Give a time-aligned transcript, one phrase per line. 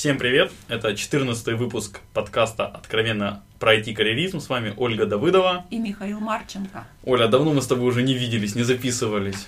[0.00, 0.50] Всем привет!
[0.68, 4.40] Это 14 выпуск подкаста «Откровенно про IT-карьеризм».
[4.40, 5.66] С вами Ольга Давыдова.
[5.68, 6.86] И Михаил Марченко.
[7.04, 9.46] Оля, давно мы с тобой уже не виделись, не записывались.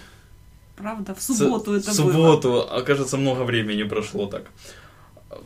[0.76, 2.70] Правда, в субботу С- это В субботу, было.
[2.70, 4.50] а кажется, много времени прошло так.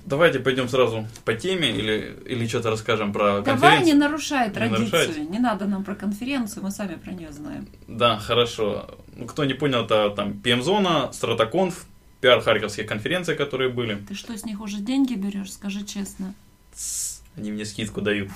[0.04, 3.86] Давайте пойдем сразу по теме или, или что-то расскажем про Давай конференцию.
[3.86, 4.90] не нарушай традицию.
[4.90, 5.30] нарушать?
[5.30, 7.68] Не надо нам про конференцию, мы сами про нее знаем.
[7.86, 8.90] Да, хорошо.
[9.14, 11.86] Ну, кто не понял, это там PM-зона, Стратоконф,
[12.20, 13.96] пиар харьковских конференций, которые были.
[14.08, 16.34] Ты что, с них уже деньги берешь, скажи честно?
[16.74, 18.30] Тс, Они мне скидку дают.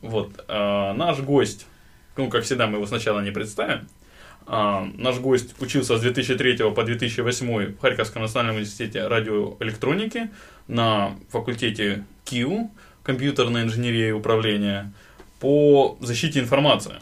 [0.00, 0.44] Вот.
[0.48, 1.66] а, наш гость,
[2.16, 3.88] ну, как всегда, мы его сначала не представим.
[4.46, 10.30] А, наш гость учился с 2003 по 2008 в Харьковском национальном университете радиоэлектроники
[10.66, 12.70] на факультете КИУ,
[13.02, 14.92] компьютерная инженерия и управление,
[15.38, 16.94] по защите информации.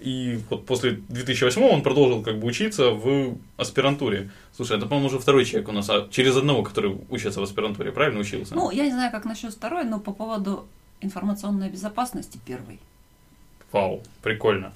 [0.00, 4.30] И вот после 2008 он продолжил как бы учиться в аспирантуре.
[4.56, 7.92] Слушай, это, по-моему, уже второй человек у нас, а через одного, который учится в аспирантуре,
[7.92, 8.54] правильно учился?
[8.54, 10.66] Ну, я не знаю, как насчет второй, но по поводу
[11.02, 12.80] информационной безопасности первый.
[13.70, 14.72] Вау, прикольно.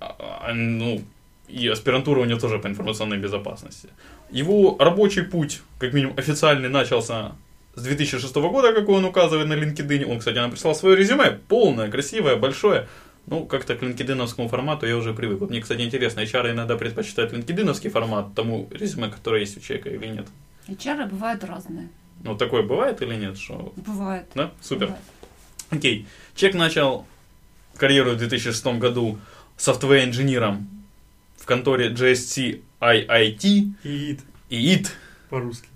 [0.00, 1.00] А, а, ну,
[1.46, 3.88] и аспирантура у него тоже по информационной безопасности.
[4.30, 7.36] Его рабочий путь, как минимум официальный, начался
[7.76, 10.10] с 2006 года, как он указывает на LinkedIn.
[10.10, 12.88] Он, кстати, нам прислал свое резюме, полное, красивое, большое.
[13.26, 15.40] Ну, как-то к LinkedIn формату я уже привык.
[15.40, 19.88] Вот мне, кстати, интересно, HR иногда предпочитают LinkedIn формат тому резюме, которое есть у человека
[19.90, 20.26] или нет?
[20.68, 21.88] HR бывают разные.
[22.22, 23.38] Ну, такое бывает или нет?
[23.38, 23.72] Что...
[23.76, 24.26] Бывает.
[24.34, 24.52] Да?
[24.60, 24.86] Супер.
[24.86, 25.04] Бывает.
[25.70, 26.06] Окей.
[26.34, 27.06] Человек начал
[27.76, 29.18] карьеру в 2006 году
[29.56, 30.68] софтвер-инженером
[31.36, 34.18] в конторе GSC IIT И
[34.50, 34.88] и IT,
[35.30, 35.68] по-русски.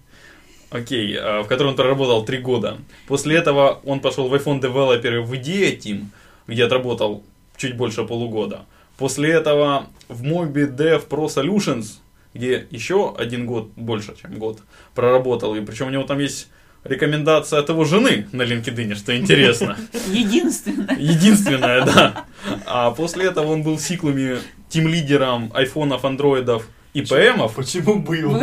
[0.70, 2.78] окей, а, в котором он проработал три года.
[3.06, 6.06] После этого он пошел в iPhone Developer в IDEA Team,
[6.46, 7.22] где отработал
[7.58, 8.64] чуть больше полугода.
[8.96, 11.98] После этого в Mobi Dev Pro Solutions,
[12.34, 14.60] где еще один год, больше, чем год,
[14.94, 15.54] проработал.
[15.54, 16.48] И причем у него там есть
[16.84, 19.76] рекомендация от его жены на LinkedIn, что интересно.
[20.08, 20.96] Единственное.
[20.98, 22.24] Единственное, да.
[22.66, 24.38] А после этого он был в сиклуме
[24.68, 27.54] тим-лидером айфонов, андроидов и ПМов.
[27.54, 28.40] Почему был?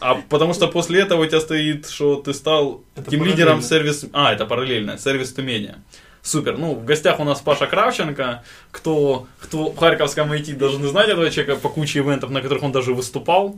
[0.00, 4.06] А потому что после этого у тебя стоит, что ты стал тим-лидером сервис...
[4.12, 5.78] А, это параллельно, сервис Тумения.
[6.22, 6.56] Супер.
[6.56, 8.44] Ну, в гостях у нас Паша Кравченко.
[8.70, 12.72] Кто, кто в Харьковском IT должны знать этого человека по куче ивентов, на которых он
[12.72, 13.56] даже выступал.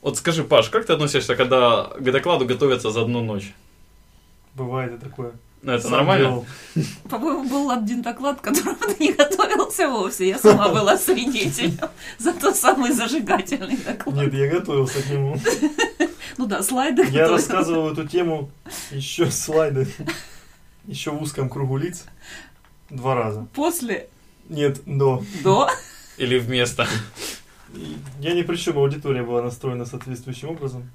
[0.00, 3.52] Вот скажи, Паш, как ты относишься, когда к докладу готовятся за одну ночь?
[4.54, 5.32] Бывает и такое.
[5.62, 6.26] Ну, это Сам нормально?
[6.26, 6.46] делал.
[7.08, 10.30] По-моему, был один доклад, к которому ты не готовился вовсе.
[10.30, 11.78] Я сама была свидетелем.
[12.18, 14.16] Зато самый зажигательный доклад.
[14.16, 15.36] Нет, я готовился к нему.
[16.38, 18.50] Ну да, слайды Я рассказывал эту тему
[18.90, 19.86] еще слайды,
[20.86, 22.04] еще в узком кругу лиц
[22.90, 23.46] два раза.
[23.54, 24.08] После,
[24.48, 25.22] Нет, до.
[25.42, 25.68] до.
[26.18, 26.86] Или вместо?
[28.20, 30.90] Я ни при чем, аудитория была настроена соответствующим образом.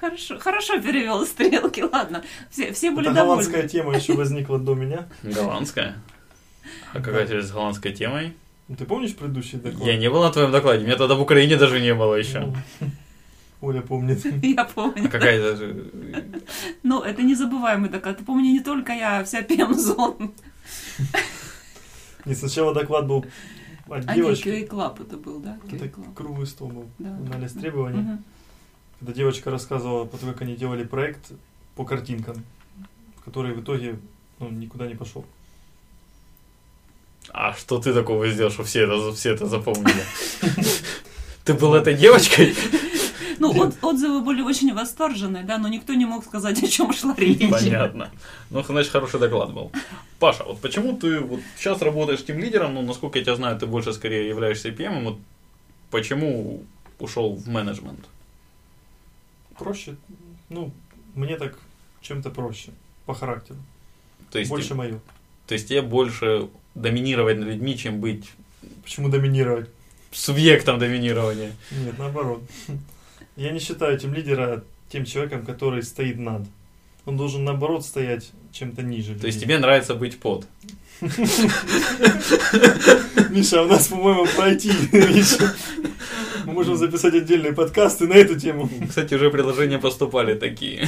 [0.00, 2.22] Хорошо, хорошо перевел стрелки, ладно.
[2.50, 3.42] Все, все были Эта довольны.
[3.42, 5.08] голландская тема еще возникла до меня.
[5.24, 5.96] Голландская?
[6.92, 8.34] А какая связь с голландской темой?
[8.68, 9.84] Ну, Ты помнишь предыдущий доклад?
[9.84, 12.40] Я не был на твоем докладе, меня тогда в Украине даже не было еще.
[12.40, 12.54] Ну,
[13.60, 14.24] Оля помнит.
[14.42, 15.10] Я А помню.
[15.10, 15.90] какая это же...
[16.82, 18.18] Ну, это незабываемый доклад.
[18.18, 20.32] Ты помни, не только я, а вся ПМ-зон.
[22.24, 23.26] Не, сначала доклад был
[23.88, 24.48] от А девочки.
[24.48, 25.58] QA Club это был, да?
[25.70, 26.86] Это круглый стол был.
[26.98, 27.10] Да.
[27.10, 28.18] Анализ требований.
[28.98, 31.32] Когда девочка рассказывала, про то, как они делали проект
[31.74, 32.44] по картинкам,
[33.24, 33.98] который в итоге
[34.38, 35.24] ну, никуда не пошел.
[37.32, 40.02] А что ты такого сделал, что все это, все это запомнили?
[41.44, 42.54] Ты был этой девочкой?
[43.40, 47.14] Ну, от- отзывы были очень восторженные, да, но никто не мог сказать, о чем шла
[47.16, 47.50] речь.
[47.50, 48.10] Понятно.
[48.50, 49.72] Ну, значит, хороший доклад был.
[50.18, 53.66] Паша, вот почему ты вот сейчас работаешь тем лидером, ну, насколько я тебя знаю, ты
[53.66, 55.18] больше скорее являешься PM, вот
[55.90, 56.62] почему
[56.98, 58.00] ушел в менеджмент?
[59.58, 59.96] Проще,
[60.48, 60.70] ну,
[61.14, 61.58] мне так
[62.02, 62.70] чем-то проще,
[63.06, 63.58] по характеру.
[64.30, 65.00] То есть, Больше мое.
[65.46, 68.30] то есть тебе больше доминировать над людьми, чем быть
[68.84, 69.68] Почему доминировать?
[70.12, 71.52] субъектом доминирования.
[71.70, 72.42] Нет, наоборот.
[73.40, 76.42] Я не считаю тем лидера тем человеком, который стоит над.
[77.06, 79.14] Он должен, наоборот, стоять чем-то ниже.
[79.14, 80.46] То есть тебе нравится быть под.
[83.30, 84.70] Миша, у нас, по-моему, пройти.
[86.44, 88.68] Мы можем записать отдельные подкасты на эту тему.
[88.86, 90.86] Кстати, уже предложения поступали такие.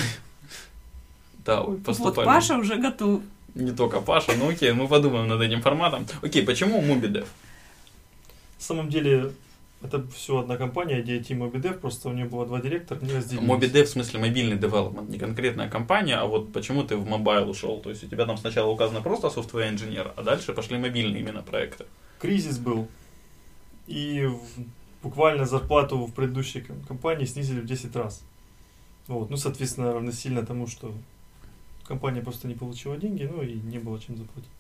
[1.47, 2.27] Да, ой, Вот поступали.
[2.27, 3.23] Паша уже готов.
[3.55, 6.07] Не только Паша, ну окей, мы подумаем над этим форматом.
[6.21, 7.25] Окей, почему MobiDev?
[7.25, 7.27] На
[8.59, 9.33] самом деле,
[9.83, 13.49] это все одна компания, идея Team MobiDev, просто у нее было два директора, они разделились.
[13.49, 17.81] MobiDev в смысле мобильный development, не конкретная компания, а вот почему ты в mobile ушел?
[17.81, 21.43] То есть у тебя там сначала указано просто software engineer, а дальше пошли мобильные именно
[21.43, 21.87] проекты.
[22.21, 22.89] Кризис был,
[23.87, 24.29] и
[25.03, 28.23] буквально зарплату в предыдущей ком- компании снизили в 10 раз.
[29.09, 29.31] Вот.
[29.31, 30.95] Ну, соответственно, равносильно тому, что
[31.85, 34.51] компания просто не получила деньги, ну и не было чем заплатить.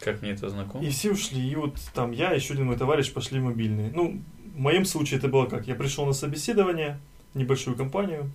[0.00, 0.84] Как мне это знакомо?
[0.84, 1.40] И все ушли.
[1.50, 3.90] И вот там я, еще один мой товарищ пошли мобильные.
[3.92, 4.20] Ну,
[4.54, 5.66] в моем случае это было как?
[5.66, 6.98] Я пришел на собеседование,
[7.34, 8.30] небольшую компанию,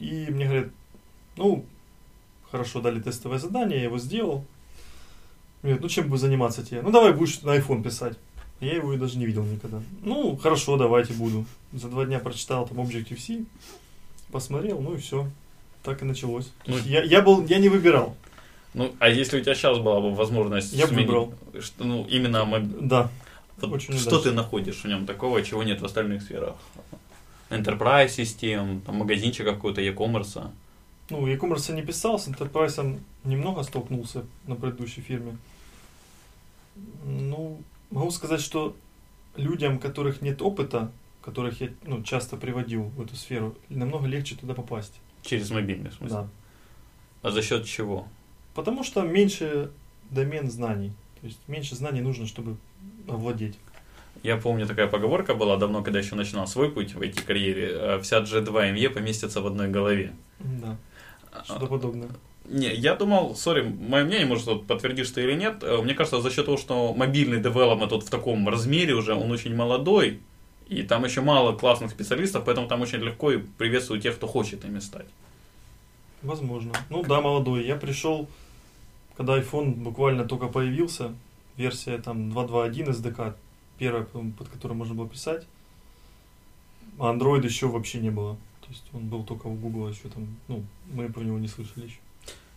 [0.00, 0.68] и мне говорят,
[1.36, 1.64] ну,
[2.50, 4.44] хорошо, дали тестовое задание, я его сделал.
[5.62, 6.82] Мне говорят, ну, чем будешь заниматься тебе?
[6.82, 8.16] Ну, давай будешь на iPhone писать.
[8.60, 9.80] Я его и даже не видел никогда.
[10.02, 11.44] Ну, хорошо, давайте буду.
[11.72, 13.44] За два дня прочитал там Objective-C,
[14.32, 15.28] посмотрел, ну и все.
[15.82, 16.46] Так и началось.
[16.64, 18.16] То Ну, есть я, я был, я не выбирал.
[18.74, 21.34] Ну, а если у тебя сейчас была бы возможность Я бы сменить, выбрал.
[21.60, 23.10] что, ну, именно моб- Да.
[23.66, 24.30] Очень что удачно.
[24.30, 26.56] ты находишь в нем такого, чего нет в остальных сферах?
[27.50, 30.50] Enterprise систем, там, магазинчика какой-то, e-commerce.
[31.10, 35.36] Ну, e-commerce не писал, с Enterprise немного столкнулся на предыдущей фирме.
[37.04, 37.60] Ну,
[37.90, 38.76] могу сказать, что
[39.36, 44.54] людям, которых нет опыта, которых я ну, часто приводил в эту сферу, намного легче туда
[44.54, 45.00] попасть.
[45.22, 46.16] Через мобильный, в смысле.
[46.16, 46.28] Да.
[47.22, 48.06] А за счет чего?
[48.54, 49.70] Потому что меньше
[50.10, 50.92] домен знаний.
[51.20, 52.56] То есть меньше знаний нужно, чтобы
[53.08, 53.58] овладеть.
[54.22, 57.68] Я помню, такая поговорка была давно, когда еще начинал свой путь в IT-карьере.
[57.72, 60.12] э, Вся G2ME поместится в одной голове.
[60.40, 60.76] Да,
[61.32, 62.08] А, что-то подобное.
[62.44, 66.30] Не, я думал, сори, мое мнение, может, подтвердишь ты или нет, э, мне кажется, за
[66.30, 70.20] счет того, что мобильный девелопмент вот в таком размере уже, он очень молодой,
[70.68, 74.64] и там еще мало классных специалистов, поэтому там очень легко и приветствую тех, кто хочет
[74.64, 75.06] ими стать.
[76.22, 76.72] Возможно.
[76.90, 77.64] Ну да, молодой.
[77.66, 78.28] Я пришел,
[79.16, 81.12] когда iPhone буквально только появился,
[81.58, 83.34] версия там 2.2.1 SDK,
[83.78, 85.46] первая, под которой можно было писать.
[86.98, 88.36] А Android еще вообще не было.
[88.62, 91.86] То есть он был только у Google еще там, ну, мы про него не слышали
[91.86, 91.98] еще.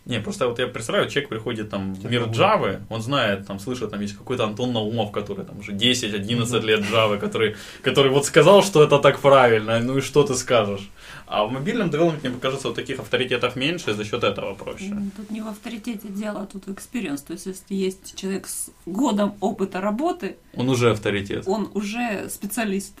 [0.04, 2.80] Не, просто вот я представляю, человек приходит там в мир Технология.
[2.80, 6.66] Java, он знает, там, слышит, там есть какой-то Антон Наумов, который там уже 10-11 Мгм.
[6.66, 10.90] лет Java, который, который вот сказал, что это так правильно, ну и что ты скажешь?
[11.26, 14.86] А в мобильном девелопменте, мне кажется, вот таких авторитетов меньше, и за счет этого проще.
[14.86, 17.24] М, Тут не в авторитете дело, а тут в experience.
[17.24, 21.44] То есть, если есть человек с годом опыта работы, Он уже авторитет.
[21.46, 22.92] он уже специалист.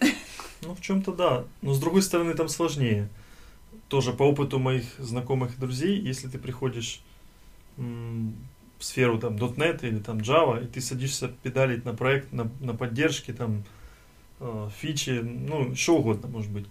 [0.64, 1.44] Ну, в чем-то да.
[1.62, 3.08] Но с другой стороны, там сложнее.
[3.92, 7.02] Тоже по опыту моих знакомых и друзей, если ты приходишь
[7.76, 8.32] в
[8.78, 13.34] сферу там .NET или там Java, и ты садишься педалить на проект, на, на поддержке,
[13.34, 13.64] там,
[14.40, 16.64] э, фичи, ну, что угодно, может быть.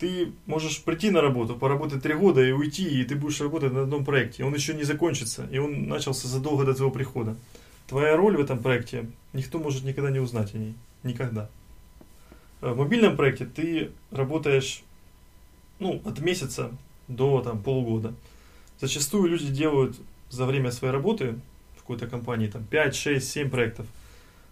[0.00, 3.82] Ты можешь прийти на работу, поработать три года и уйти, и ты будешь работать на
[3.82, 4.42] одном проекте.
[4.42, 7.36] Он еще не закончится, и он начался задолго до твоего прихода.
[7.86, 10.74] Твоя роль в этом проекте, никто может никогда не узнать о ней.
[11.04, 11.48] Никогда.
[12.60, 14.82] Э, В мобильном проекте ты работаешь
[15.80, 16.70] ну, от месяца
[17.08, 18.14] до там, полугода.
[18.80, 19.96] Зачастую люди делают
[20.30, 21.34] за время своей работы
[21.76, 23.86] в какой-то компании там 5, 6, 7 проектов.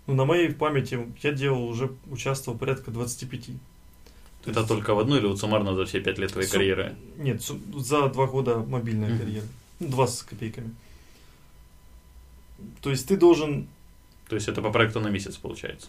[0.06, 3.46] Ну, на моей памяти я делал уже, участвовал порядка 25.
[4.44, 6.54] То Это есть- только в одной или вот суммарно за все пять лет твоей Су-
[6.54, 6.96] карьеры?
[7.18, 9.18] Нет, су- за два года мобильная Мгм.
[9.18, 9.46] карьера.
[9.80, 10.74] Ну, два с копейками.
[12.80, 13.68] То есть ты должен
[14.28, 15.88] То есть это по проекту на месяц получается?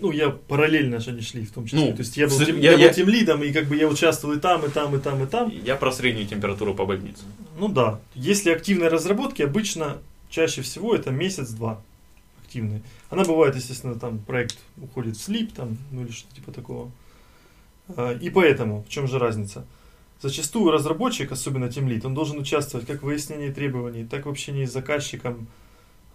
[0.00, 1.80] Ну, я параллельно же они шли в том числе.
[1.80, 3.76] Ну, То есть я был, тем, я- я, я- был тем лидом, и как бы
[3.76, 5.48] я участвовал и там, и там, и там, и там.
[5.64, 7.22] Я про среднюю температуру по больнице.
[7.58, 8.00] Ну да.
[8.14, 9.98] Если активные разработки, обычно
[10.30, 11.80] чаще всего это месяц-два
[12.44, 12.82] активные.
[13.10, 16.90] Она бывает, естественно, там проект уходит в слип, там, ну или что-то типа такого.
[17.96, 19.64] А, И поэтому, в чем же разница?
[20.20, 24.64] Зачастую разработчик, особенно тем лид, он должен участвовать как в выяснении требований, так в общении
[24.66, 25.46] с заказчиком,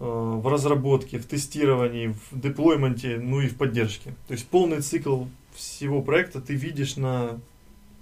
[0.03, 4.13] в разработке, в тестировании, в deployment е, ну и в поддержке.
[4.27, 7.39] То есть полный цикл всего проекта ты видишь на,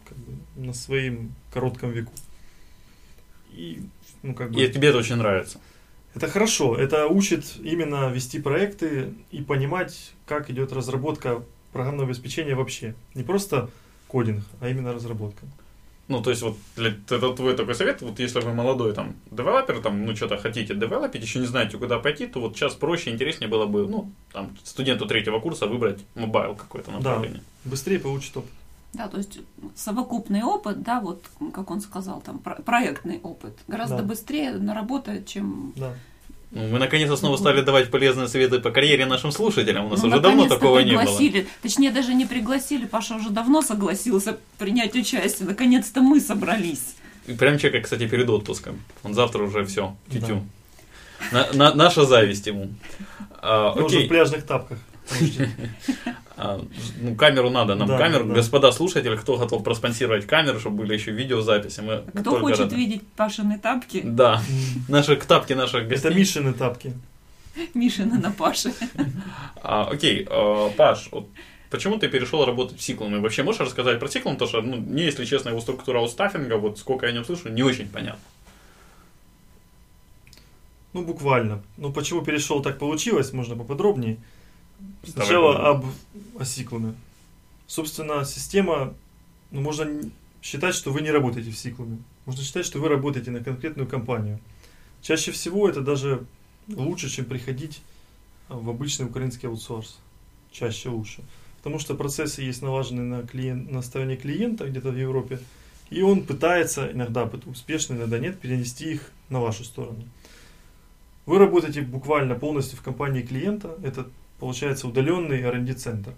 [0.05, 2.11] как бы, на своем коротком веку.
[3.51, 3.83] И,
[4.23, 5.59] ну, как бы, И тебе это очень нравится.
[6.15, 12.95] это хорошо, это учит именно вести проекты и понимать, как идет разработка программного обеспечения вообще.
[13.13, 13.69] Не просто
[14.07, 15.45] кодинг, а именно разработка.
[16.11, 19.81] Ну, то есть, вот для, это твой такой совет, вот если вы молодой там девелопер,
[19.81, 23.49] там, ну, что-то хотите девелопить, еще не знаете, куда пойти, то вот сейчас проще, интереснее
[23.49, 27.41] было бы, ну, там, студенту третьего курса выбрать mobile какое-то направление.
[27.63, 28.49] Быстрее получит опыт.
[28.93, 29.39] Да, то есть
[29.75, 34.03] совокупный опыт, да, вот как он сказал, там про- проектный опыт гораздо Да.
[34.03, 35.93] быстрее наработает, чем Да.
[36.53, 39.85] Ну, мы наконец-то снова стали давать полезные советы по карьере нашим слушателям.
[39.85, 41.01] У нас Ну, уже давно такого не было.
[41.03, 41.47] пригласили.
[41.61, 42.85] Точнее, даже не пригласили.
[42.85, 45.47] Паша уже давно согласился принять участие.
[45.47, 46.95] Наконец-то мы собрались.
[47.25, 48.81] И прям человек, кстати, перед отпуском.
[49.03, 50.43] Он завтра уже все, тютю.
[51.31, 52.69] На- на- наша зависть ему.
[53.41, 54.05] А, уже окей.
[54.05, 54.79] в пляжных тапках.
[56.37, 56.63] А,
[56.99, 57.87] ну, камеру надо нам.
[57.87, 58.35] Да, камеру, да.
[58.35, 61.81] господа слушатели, кто готов проспонсировать камеру, чтобы были еще видеозаписи.
[61.81, 62.75] Мы Кто хочет рады.
[62.75, 64.41] видеть Пашины тапки, Да,
[64.87, 66.13] наши тапки наших Это гостей.
[66.13, 66.93] Мишины тапки.
[67.73, 68.73] Мишины на Паше.
[69.63, 71.27] А, окей, а, Паш, вот
[71.69, 73.15] почему ты перешел работать в Сиклом?
[73.15, 74.35] И вообще можешь рассказать про Сиклом?
[74.35, 77.49] Потому что, ну, мне, если честно, его структура аутстаффинга, вот сколько я о нем слышу,
[77.49, 78.21] не очень понятно.
[80.93, 81.61] Ну, буквально.
[81.77, 84.17] Ну, почему перешел, так получилось, можно поподробнее.
[85.03, 85.85] Сначала об
[86.37, 86.93] осиклуме.
[87.67, 88.93] Собственно, система,
[89.51, 89.87] ну, можно
[90.41, 91.99] считать, что вы не работаете в сиклуме.
[92.25, 94.39] Можно считать, что вы работаете на конкретную компанию.
[95.01, 96.25] Чаще всего это даже
[96.67, 97.81] лучше, чем приходить
[98.49, 99.99] а, в обычный украинский аутсорс.
[100.51, 101.23] Чаще лучше.
[101.57, 105.39] Потому что процессы есть налажены на, клиент, на стороне клиента где-то в Европе,
[105.89, 110.03] и он пытается, иногда успешно, иногда нет, перенести их на вашу сторону.
[111.25, 114.07] Вы работаете буквально полностью в компании клиента, это
[114.41, 116.13] получается удаленный R&D центр.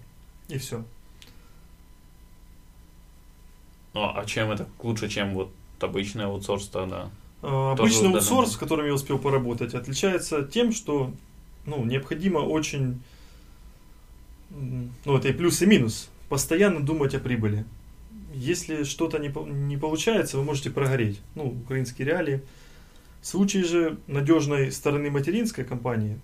[0.48, 0.82] И все.
[3.92, 7.10] Ну, а чем это лучше, чем вот обычный аутсорс тогда?
[7.42, 11.12] А, Обычный аутсорс, с которым я успел поработать, отличается тем, что
[11.66, 13.02] ну, необходимо очень,
[14.50, 17.66] ну это и плюс, и минус, постоянно думать о прибыли.
[18.32, 21.20] Если что-то не, не получается, вы можете прогореть.
[21.34, 22.42] Ну, украинские реалии.
[23.20, 26.18] В случае же надежной стороны материнской компании,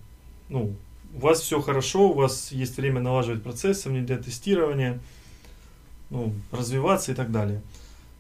[0.48, 0.74] ну,
[1.14, 5.00] у вас все хорошо, у вас есть время налаживать процессы, внедрять тестирование,
[6.10, 7.62] ну, развиваться и так далее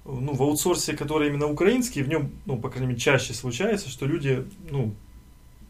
[0.04, 4.06] ну, в аутсорсе, который именно украинский, в нем, ну, по крайней мере, чаще случается, что
[4.06, 4.94] люди, ну,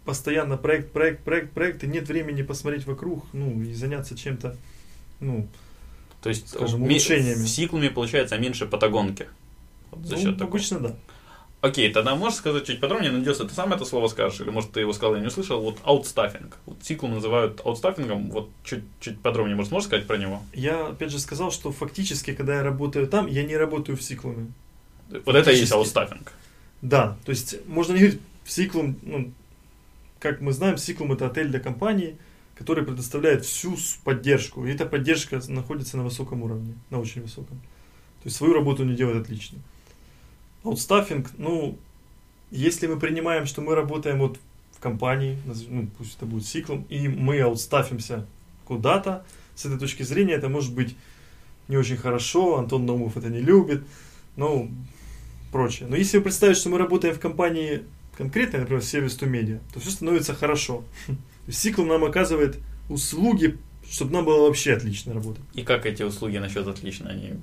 [0.04, 4.56] постоянно проект, проект, проект, проект, и нет времени посмотреть вокруг, ну, и заняться чем-то,
[5.20, 5.46] ну,
[6.22, 7.42] То есть Скажем, улучшениями.
[7.42, 9.26] в Сиклуме получается меньше патагонки.
[9.90, 10.50] Вот за ну, счет такого.
[10.50, 10.96] обычно да.
[11.60, 14.80] Окей, тогда можешь сказать чуть подробнее, надеюсь, ты сам это слово скажешь, или может ты
[14.80, 16.56] его сказал, я не услышал, вот аутстаффинг.
[16.64, 20.42] Вот Ciklum называют аутстаффингом, вот чуть-чуть подробнее, может, можешь сказать про него?
[20.54, 24.35] Я, опять же, сказал, что фактически, когда я работаю там, я не работаю в Ciklum
[24.35, 24.46] е.
[25.10, 26.32] Вот это и есть аутстаффинг.
[26.80, 29.30] Да, то есть можно не говорить в Ciklum, ну,
[30.18, 32.16] как мы знаем, Ciklum это отель для компании,
[32.54, 34.64] который предоставляет всю поддержку.
[34.64, 37.58] И эта поддержка находится на высоком уровне, на очень высоком.
[38.22, 39.58] То есть свою работу не делает отлично.
[40.64, 41.78] Аутстаффинг, ну,
[42.50, 44.38] если мы принимаем, что мы работаем вот
[44.72, 45.38] в компании,
[45.68, 48.26] ну, пусть это будет Сиклум, и мы аутстаффимся
[48.64, 49.24] куда-то,
[49.54, 50.96] с этой точки зрения это может быть
[51.68, 53.82] не очень хорошо, Антон Наумов это не любит,
[54.36, 54.70] ну,
[55.52, 55.88] прочее.
[55.88, 57.82] Но если вы представите, что мы работаем в компании
[58.16, 60.84] конкретной, например, сервис to media, то все становится хорошо.
[61.48, 65.42] Сикл нам оказывает услуги, чтобы нам было вообще отлично работать.
[65.54, 67.10] И как эти услуги насчет отлично?
[67.10, 67.34] Они,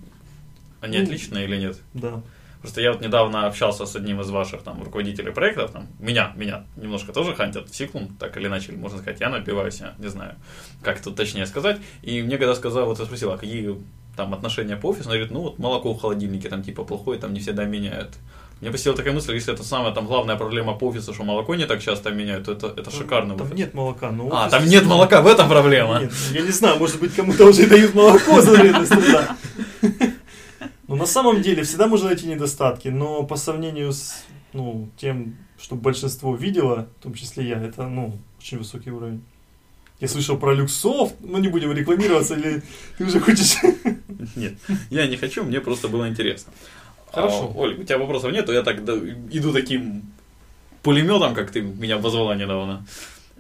[0.82, 1.80] они Ну, отличные или нет?
[1.94, 2.22] Да.
[2.62, 6.64] Просто я вот недавно общался с одним из ваших там руководителей проектов, там, меня, меня
[6.76, 10.36] немножко тоже хантят в Сиклум, так или иначе, можно сказать, я напиваюсь, я не знаю,
[10.82, 11.78] как тут точнее сказать.
[12.02, 13.76] И мне когда сказал, вот я спросил, а какие
[14.16, 17.34] там отношения по офису, он говорит, ну вот молоко в холодильнике там типа плохое, там
[17.34, 18.16] не всегда меняют.
[18.60, 21.68] Мне посетила такая мысль, если это самая там главная проблема по офису, что молоко не
[21.68, 23.38] так часто меняют, то это, это шикарно.
[23.38, 24.10] Там нет молока.
[24.12, 26.00] Но А, там нет молока, в этом проблема.
[26.00, 29.38] Нет, я не знаю, может быть, кому-то уже дают молоко за вредность труда.
[30.88, 35.76] Но на самом деле всегда можно найти недостатки, но по сравнению с ну, тем, что
[35.76, 39.22] большинство видело, в том числе я, это ну, очень высокий уровень.
[40.00, 42.62] Я слышал про люксофт, но не будем рекламироваться, или
[42.98, 43.58] ты уже хочешь...
[44.36, 44.54] Нет,
[44.90, 46.54] я не хочу, мне просто было интересно.
[47.12, 47.52] Хорошо.
[47.54, 50.04] А, Оль, у тебя вопросов нет, то я так иду таким
[50.84, 52.86] пулеметом, как ты меня обозвала недавно.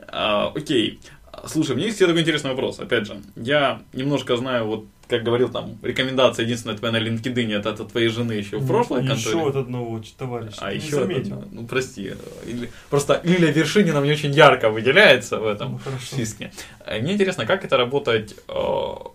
[0.07, 0.99] А, окей.
[1.45, 2.79] Слушай, мне есть такой интересный вопрос.
[2.79, 7.69] Опять же, я немножко знаю, вот, как говорил там, рекомендация единственная твоя на LinkedIn, это
[7.69, 9.49] от твоей жены еще в прошлой Еще конторе.
[9.49, 10.57] от одного товарища.
[10.61, 11.43] А еще, заметил.
[11.51, 12.13] ну прости,
[12.45, 16.51] или- просто Лилия Вершинина мне очень ярко выделяется в этом Ну, списке.
[16.85, 18.53] Э, Мне интересно, как это работать э,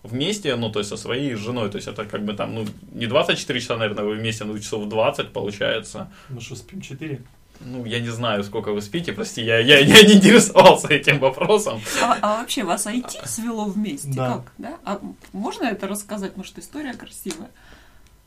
[0.03, 3.07] вместе, ну, то есть со своей женой, то есть это как бы там, ну, не
[3.07, 6.11] 24 часа, наверное, вы вместе, ну, часов 20 получается.
[6.29, 7.21] Мы что, спим 4?
[7.64, 11.81] Ну, я не знаю, сколько вы спите, прости, я, я, я не интересовался этим вопросом.
[12.02, 14.12] А, а вообще вас IT свело вместе?
[14.14, 14.35] Да.
[14.35, 14.52] Как?
[14.59, 14.78] Да?
[14.85, 15.00] А
[15.33, 16.37] можно это рассказать?
[16.37, 17.50] Может, история красивая?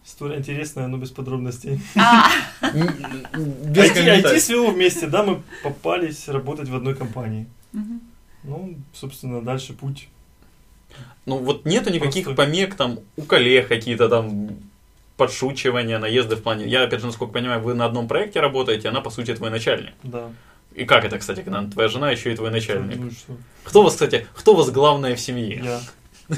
[0.06, 1.82] История интересная, но без подробностей.
[1.96, 2.30] А,
[2.62, 7.48] Без IT, свело вместе, да, мы попались работать в одной компании.
[8.44, 10.08] Ну, собственно, дальше путь.
[11.26, 14.50] Ну, вот нету никаких помех там у коллег какие-то там
[15.18, 16.68] подшучивания, наезды в плане...
[16.68, 19.94] Я, опять же, насколько понимаю, вы на одном проекте работаете, она, по сути, твой начальник.
[20.04, 20.30] Да.
[20.74, 22.98] И как это, кстати, когда твоя жена еще и твой начальник?
[22.98, 23.38] Ну что?
[23.64, 25.62] Кто вас, кстати, кто у вас главное в семье?
[25.64, 25.80] Я.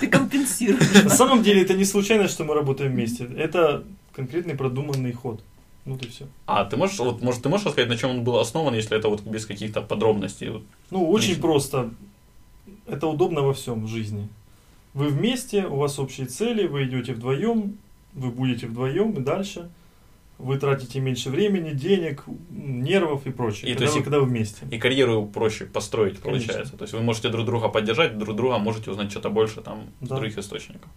[0.00, 1.04] Ты компенсируешь.
[1.04, 3.28] На самом деле это не случайно, что мы работаем вместе.
[3.36, 5.40] Это конкретный продуманный ход.
[5.84, 6.26] Вот и все.
[6.46, 9.08] А, ты можешь, вот, может, ты можешь рассказать, на чем он был основан, если это
[9.08, 10.48] вот без каких-то подробностей?
[10.48, 10.62] Вот.
[10.90, 11.90] Ну, очень просто.
[12.86, 14.28] Это удобно во всем в жизни.
[14.94, 17.76] Вы вместе, у вас общие цели, вы идете вдвоем,
[18.14, 19.70] вы будете вдвоем и дальше.
[20.38, 24.26] вы тратите меньше времени, денег, нервов и прочее, И то когда, есть вы, когда вы
[24.26, 24.66] вместе.
[24.70, 26.46] И карьеру проще построить, Конечно.
[26.48, 26.76] получается.
[26.76, 30.16] То есть вы можете друг друга поддержать, друг друга можете узнать что-то больше там Да.
[30.16, 30.90] других источников.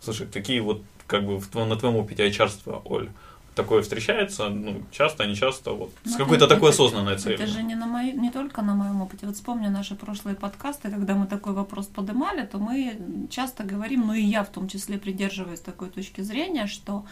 [0.00, 3.08] Слушай, какие вот, как бы, в на твоем опыте HR-ства, Оль,
[3.56, 7.38] такое встречается, ну, часто, не часто, вот, с Ну, какой-то это- такой это- осознанной целью.
[7.40, 9.26] Это же не, на моей, не только на моем опыте.
[9.26, 14.12] Вот вспомню наши прошлые подкасты, когда мы такой вопрос поднимали, то мы часто говорим, ну
[14.12, 17.04] и я в том числе придерживаюсь такой точки зрения, что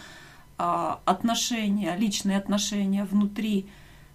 [0.59, 3.67] а, отношения, личные отношения внутри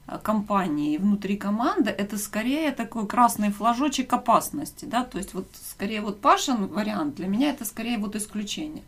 [0.05, 6.01] а, компании, внутри команды, это скорее такой красный флажочек опасности, да, то есть вот скорее
[6.01, 8.83] вот Пашин вариант, для меня это скорее вот исключение.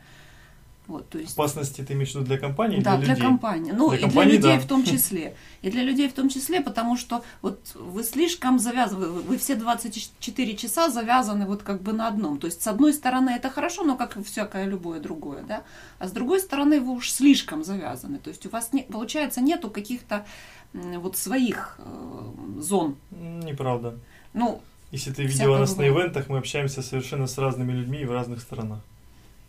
[0.92, 3.28] Вот, то есть Опасности ты имеешь в виду для компании да, для для людей?
[3.28, 3.72] компании.
[3.72, 4.60] Ну, Для и компании, для людей да.
[4.60, 5.36] в том числе.
[5.62, 10.58] И для людей в том числе, потому что вот вы слишком завязаны, вы, все 24
[10.58, 12.40] часа завязаны вот как бы на одном.
[12.40, 15.64] То есть, с одной стороны, это хорошо, но как и всякое любое другое, да.
[16.00, 18.20] А с другой стороны, вы уж слишком завязаны.
[18.20, 20.26] То есть, у вас, не, получается, нету каких-то
[20.74, 22.98] вот своих э, зон.
[23.12, 23.98] Неправда.
[24.34, 28.12] Ну, Если ты видела нас на ивентах, мы общаемся совершенно с разными людьми и в
[28.12, 28.80] разных сторонах.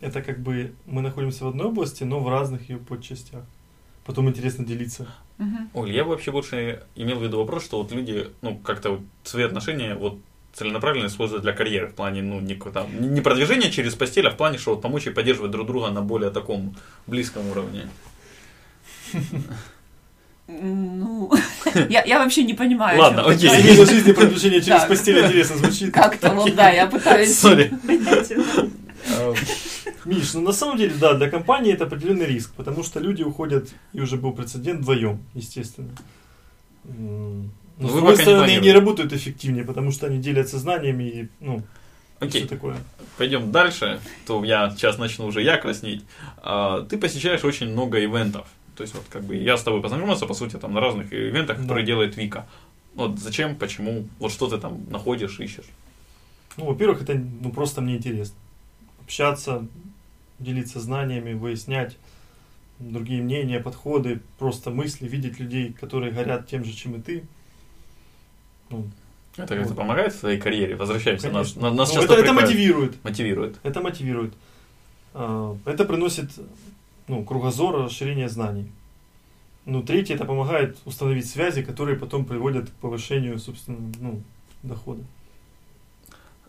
[0.03, 3.43] Это как бы мы находимся в одной области, но в разных ее подчастях.
[4.05, 5.07] Потом интересно делиться.
[5.37, 5.69] мгм.
[5.73, 9.45] Оль, я вообще больше имел в виду вопрос, что вот люди, ну, как-то вот свои
[9.45, 10.19] отношения вот
[10.53, 14.35] целенаправленно используют для карьеры в плане, ну, не, какого-то- не продвижения через постель, а в
[14.35, 16.75] плане, что вот помочь и поддерживать друг друга на более таком
[17.07, 17.87] близком уровне.
[20.47, 21.31] ну,
[21.89, 22.99] я, я вообще не понимаю.
[22.99, 23.47] Ладно, окей.
[23.47, 23.65] говоришь.
[23.67, 25.93] Семейной жизни продвижение через постель интересно звучит.
[25.93, 27.39] Как-то вот, да, я пытаюсь...
[27.39, 27.71] Сори.
[30.05, 33.69] Миш, ну на самом деле, да, для компании это определенный риск, потому что люди уходят,
[33.93, 35.89] и уже был прецедент, вдвоем, естественно.
[36.85, 41.03] М, Ну, Но, с другой не стороны, не работают эффективнее, потому что они делятся знаниями
[41.03, 41.63] и, ну,
[42.21, 42.41] и Окей.
[42.41, 42.77] все такое.
[43.17, 46.03] Пойдем дальше, то я сейчас начну уже я краснеть.
[46.37, 48.45] А, Ты посещаешь очень много ивентов.
[48.75, 51.57] То есть вот как бы я с тобой познакомился, по сути, там на разных ивентах,
[51.57, 51.63] Да.
[51.63, 52.45] которые делает Вика.
[52.95, 55.65] Вот зачем, почему, вот что ты там находишь, ищешь.
[56.57, 58.35] Ну, во-первых, это ну, просто мне интересно.
[59.03, 59.67] Общаться,
[60.39, 61.97] делиться знаниями, выяснять
[62.79, 67.23] другие мнения, подходы, просто мысли, видеть людей, которые горят тем же, чем и ты.
[68.69, 68.87] Ну,
[69.37, 69.77] Это как-то Вот.
[69.77, 70.75] помогает в твоей карьере?
[70.75, 71.29] Возвращаемся.
[71.29, 71.71] Нас, конечно.
[71.71, 73.03] нас Ну, часто это, это мотивирует.
[73.03, 73.59] Мотивирует.
[73.63, 74.33] Это мотивирует.
[75.13, 76.31] А, Это приносит
[77.07, 78.71] ну, кругозор, расширение знаний.
[79.65, 84.21] Ну, третье, это помогает установить связи, которые потом приводят к повышению, собственно, ну,
[84.61, 85.01] дохода.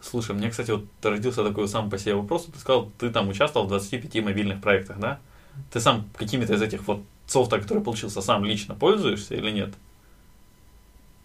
[0.05, 2.45] Слушай, мне, кстати, вот родился такой сам по себе вопрос.
[2.53, 5.19] Ты сказал, ты там участвовал в 25 мобильных проектах, да?
[5.73, 9.73] Ты сам какими-то из этих вот софта, который получился, сам лично пользуешься или нет?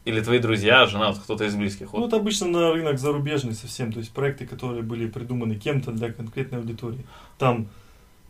[0.06, 1.92] Или твои друзья, жена, вот кто-то из близких?
[1.92, 2.08] Ну, Вот.
[2.08, 6.60] это обычно на рынок зарубежный совсем, то есть проекты, которые были придуманы кем-то для конкретной
[6.60, 7.06] аудитории.
[7.38, 7.68] Там,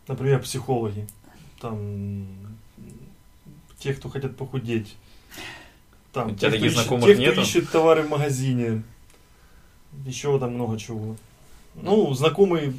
[0.08, 1.06] например, психологи,
[1.60, 2.26] там
[3.78, 4.96] те, кто хотят похудеть,
[6.12, 7.40] там, У тебя таких ищет- знакомых те, кто нету?
[7.42, 8.82] ищет товары в магазине,
[10.06, 11.16] еще там много чего.
[11.74, 12.72] Ну, знакомые,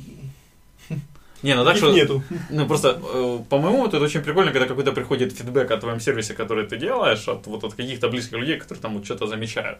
[1.43, 2.21] Не, ну так что, нету.
[2.51, 6.67] ну просто, э, по-моему, это очень прикольно, когда какой-то приходит фидбэк о твоем сервисе, который
[6.67, 9.79] ты делаешь, от, вот от каких-то близких людей, которые там вот что-то замечают.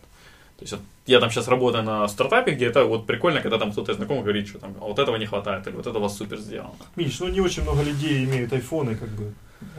[0.58, 0.76] То есть
[1.08, 4.24] я там сейчас работаю на стартапе, где это вот прикольно, когда там кто-то из знакомых
[4.24, 6.74] говорит, что там, а вот этого не хватает, или вот это у вас супер сделано.
[6.96, 9.34] Миш, ну не очень много людей имеют айфоны, как бы,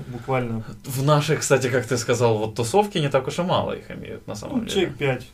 [0.09, 0.65] буквально.
[0.85, 4.27] В нашей, кстати, как ты сказал, вот тусовки не так уж и мало их имеют
[4.29, 4.73] на самом Ну, деле.
[4.73, 5.27] человек 5,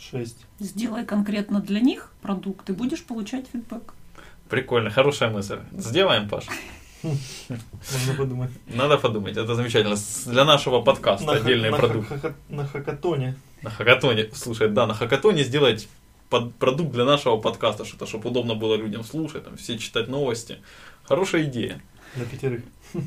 [0.00, 0.36] 6.
[0.58, 3.94] Сделай конкретно для них продукт, и будешь получать фидбэк.
[4.48, 5.58] Прикольно, хорошая мысль.
[5.72, 6.46] Сделаем, Паш.
[7.02, 8.50] Можно подумать.
[8.66, 9.96] Надо подумать, это замечательно.
[10.26, 12.08] Для нашего подкаста На ха- отдельный на продукт.
[12.08, 13.36] ха- ха- на хакатоне.
[13.62, 15.88] На хакатоне, слушай, да, на хакатоне сделать
[16.28, 20.58] под продукт для нашего подкаста, что-то, чтобы удобно было людям слушать, там, все читать новости.
[21.04, 21.80] Хорошая идея.
[22.16, 22.62] Для пятерых.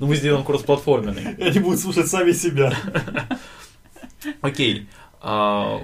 [0.00, 1.34] Ну, мы сделаем кроссплатформенный.
[1.48, 2.76] Они будут слушать сами себя.
[4.42, 4.86] Окей.
[5.22, 5.80] А,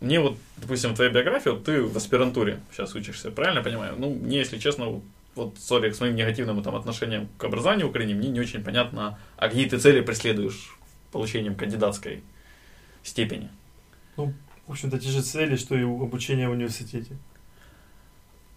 [0.00, 3.94] мне вот, допустим, твоя биография, вот ты в аспирантуре сейчас учишься, правильно понимаю?
[3.98, 5.02] Ну, мне, если честно,
[5.34, 9.18] вот- сори, с моим негативным там, отношением к образованию в Украине, мне не очень понятно,
[9.36, 10.76] а какие ты цели преследуешь
[11.12, 12.22] получением кандидатской
[13.02, 13.50] степени.
[14.16, 17.16] В общем-то, те же цели, что и у обучения в университете.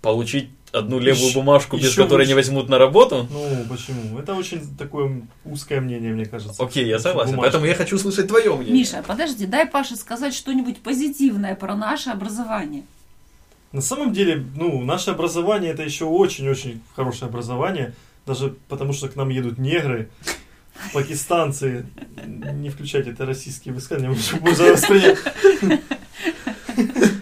[0.06, 2.48] Получить одну левую Ещё- бумажку, без которой не лучше.
[2.50, 3.28] возьмут на работу?
[3.32, 4.20] Ну, почему?
[4.20, 6.64] Это очень такое узкое мнение, мне кажется.
[6.64, 7.32] Окей, я согласен.
[7.32, 7.42] Бумажка.
[7.54, 8.72] Поэтому я хочу услышать твое мнение.
[8.76, 12.84] Миша, подожди, дай Паше сказать что-нибудь позитивное про наше образование.
[13.72, 17.96] На самом деле, ну, наше образование это еще очень-очень хорошее образование.
[18.28, 20.10] Даже потому, что к нам едут негры,
[20.94, 21.88] пакистанцы.
[22.28, 25.18] Не включайте это российские высказывания, можно воспринять.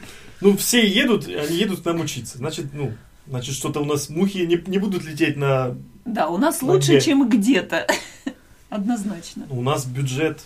[0.43, 2.37] Ну, все едут, они едут к нам учиться.
[2.37, 2.93] Значит, ну,
[3.27, 5.77] значит, что-то у нас мухи не, не будут лететь на...
[6.03, 7.01] Да, у нас Ну, лучше, где?
[7.01, 7.87] чем где-то.
[8.69, 9.47] Однозначно.
[9.49, 10.41] У нас бюджет,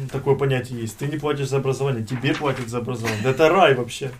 [0.00, 0.96] м, такое понятие есть.
[0.96, 3.20] Ты не платишь за образование, тебе платят за образование.
[3.22, 4.12] Да это рай вообще.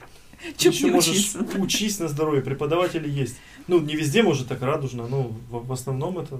[0.42, 1.38] Б еще можешь учиться.
[1.58, 3.36] учись на здоровье, преподаватели есть.
[3.66, 6.38] Ну, не везде, может, так радужно, но в, в основном это...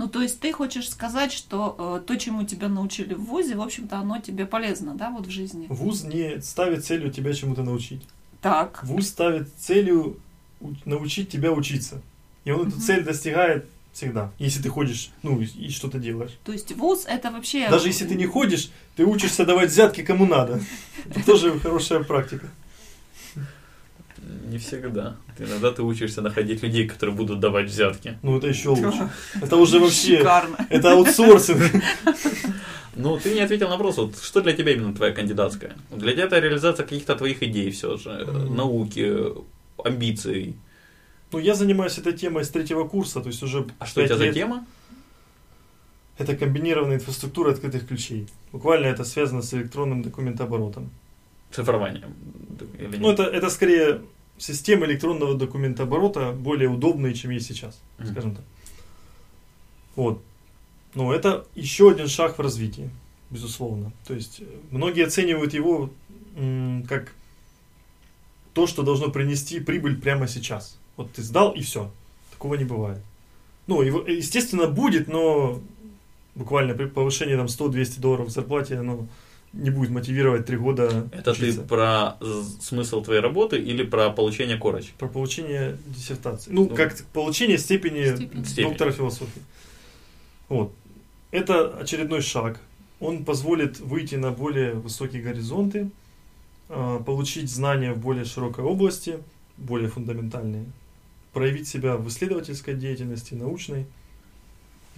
[0.00, 3.60] Ну, то есть ты хочешь сказать, что э, то, чему тебя научили в ВУЗе, в
[3.60, 5.66] общем-то, оно тебе полезно, да, вот в жизни?
[5.68, 8.00] ВУЗ не ставит целью тебя чему-то научить.
[8.40, 8.82] Так.
[8.82, 10.16] ВУЗ ставит целью
[10.86, 12.00] научить тебя учиться.
[12.46, 12.80] И он эту Мгм.
[12.80, 16.38] цель достигает всегда, если ты ходишь, ну, и что-то делаешь.
[16.46, 17.68] То есть ВУЗ это вообще...
[17.68, 20.62] Даже если ты не ходишь, ты учишься давать взятки кому надо.
[21.10, 22.48] Это тоже хорошая практика.
[24.48, 25.16] Не всегда.
[25.38, 28.18] Иногда ты учишься находить людей, которые будут давать взятки.
[28.22, 29.10] Ну, это еще лучше.
[29.40, 30.18] Это уже вообще...
[30.18, 30.56] Шикарно.
[30.68, 31.62] Это аутсорсинг.
[32.96, 35.76] Ну, ты не ответил на вопрос, вот что для тебя именно твоя кандидатская?
[35.90, 38.56] Для тебя это реализация каких-то твоих идей все же, Мгм.
[38.56, 39.22] науки,
[39.82, 40.56] амбиций.
[41.32, 44.16] Ну, я занимаюсь этой темой с третьего курса, то есть уже А что у тебя
[44.16, 44.66] за тема?
[46.18, 48.26] Это комбинированная инфраструктура открытых ключей.
[48.52, 50.90] Буквально это связано с электронным документооборотом.
[51.52, 52.04] Цифрование.
[52.78, 53.00] Или нет?
[53.00, 54.00] Ну, это, это скорее
[54.40, 58.08] система электронного документооборота более удобные, чем есть сейчас, Мгм.
[58.10, 58.44] скажем так.
[59.96, 60.22] Вот.
[60.94, 62.90] Ну, это еще один шаг в развитии,
[63.30, 63.92] безусловно.
[64.06, 65.90] То есть, э, многие оценивают его
[66.36, 67.12] м, как
[68.54, 70.78] то, что должно принести прибыль прямо сейчас.
[70.96, 71.90] Вот ты сдал и все.
[72.30, 72.98] Такого не бывает.
[73.66, 75.60] Ну, его, естественно, будет, но
[76.34, 79.06] буквально при повышении там 100-200 долларов в зарплате оно
[79.52, 81.62] не будет мотивировать три года Это ты учиться.
[81.62, 84.94] про з- смысл твоей работы или про получение корочек?
[84.94, 86.50] Про получение диссертации.
[86.52, 88.44] Ну, Ну, как получение степени.
[88.44, 88.68] Степень.
[88.70, 89.42] доктора философии.
[90.48, 90.72] Вот.
[91.32, 92.60] Это очередной шаг.
[93.00, 95.90] Он позволит выйти на более высокие горизонты,
[96.68, 99.18] а, получить знания в более широкой области,
[99.56, 100.66] более фундаментальные,
[101.32, 103.86] проявить себя в исследовательской деятельности, научной.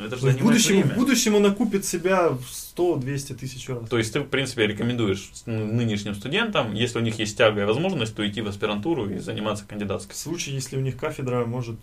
[0.03, 0.95] Ну, Это же В будущем, время.
[0.95, 3.89] в будущем он окупит себя в 100-200 тысяч раз.
[3.89, 7.65] То есть ты, в принципе, рекомендуешь ну, нынешним студентам, если у них есть тяга и
[7.65, 10.17] возможность, то идти в аспирантуру и заниматься В кандидатской.
[10.17, 11.77] случае, если у них кафедра может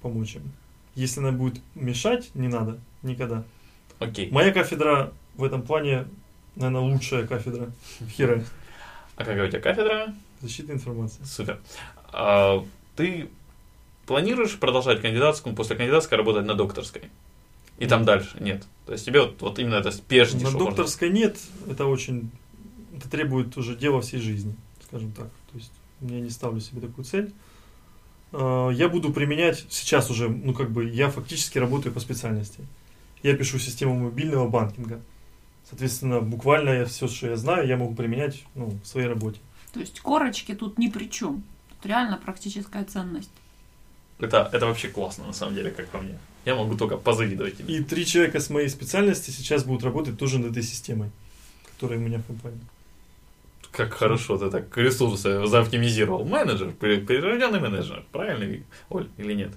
[0.00, 0.50] помочь им.
[0.94, 3.44] Если она будет мешать, не надо никогда.
[3.98, 4.30] Окей.
[4.30, 6.06] Моя кафедра в этом плане,
[6.56, 8.44] наверное, лучшая кафедра в Хире.
[9.16, 10.14] А какая у тебя кафедра?
[10.40, 11.22] Защиты информации.
[11.24, 11.60] Супер.
[12.12, 12.64] А,
[12.96, 13.28] ты
[14.06, 17.02] планируешь продолжать кандидатскую, после кандидатской работать на докторской?
[17.82, 18.36] И там дальше?
[18.40, 18.64] Нет.
[18.86, 20.70] То есть тебе вот, вот именно это спешнее, На что можно.
[20.70, 22.30] докторской нет, это очень,
[22.96, 24.54] это требует уже дела всей жизни,
[24.86, 25.28] скажем так.
[25.50, 27.32] То есть я не ставлю себе такую цель.
[28.32, 32.60] А, Я буду применять сейчас уже, ну как бы я фактически работаю по специальности.
[33.22, 35.00] Я пишу систему мобильного банкинга.
[35.68, 39.38] Соответственно, буквально я все, что я знаю, я могу применять ну, в своей работе.
[39.72, 41.44] То есть корочки тут ни при чем.
[41.70, 43.30] Тут реально практическая ценность.
[44.22, 46.16] Это, это вообще классно, на самом деле, как по мне.
[46.44, 47.76] Я могу только позавидовать тебе.
[47.76, 51.10] И три человека с моей специальности сейчас будут работать тоже над этой системой,
[51.74, 52.60] которая у меня в компании.
[53.72, 56.24] Как хорошо ты так ресурсы заоптимизировал.
[56.24, 58.04] Менеджер, прирожденный менеджер.
[58.12, 59.52] Правильно, Ви- Оль, или нет?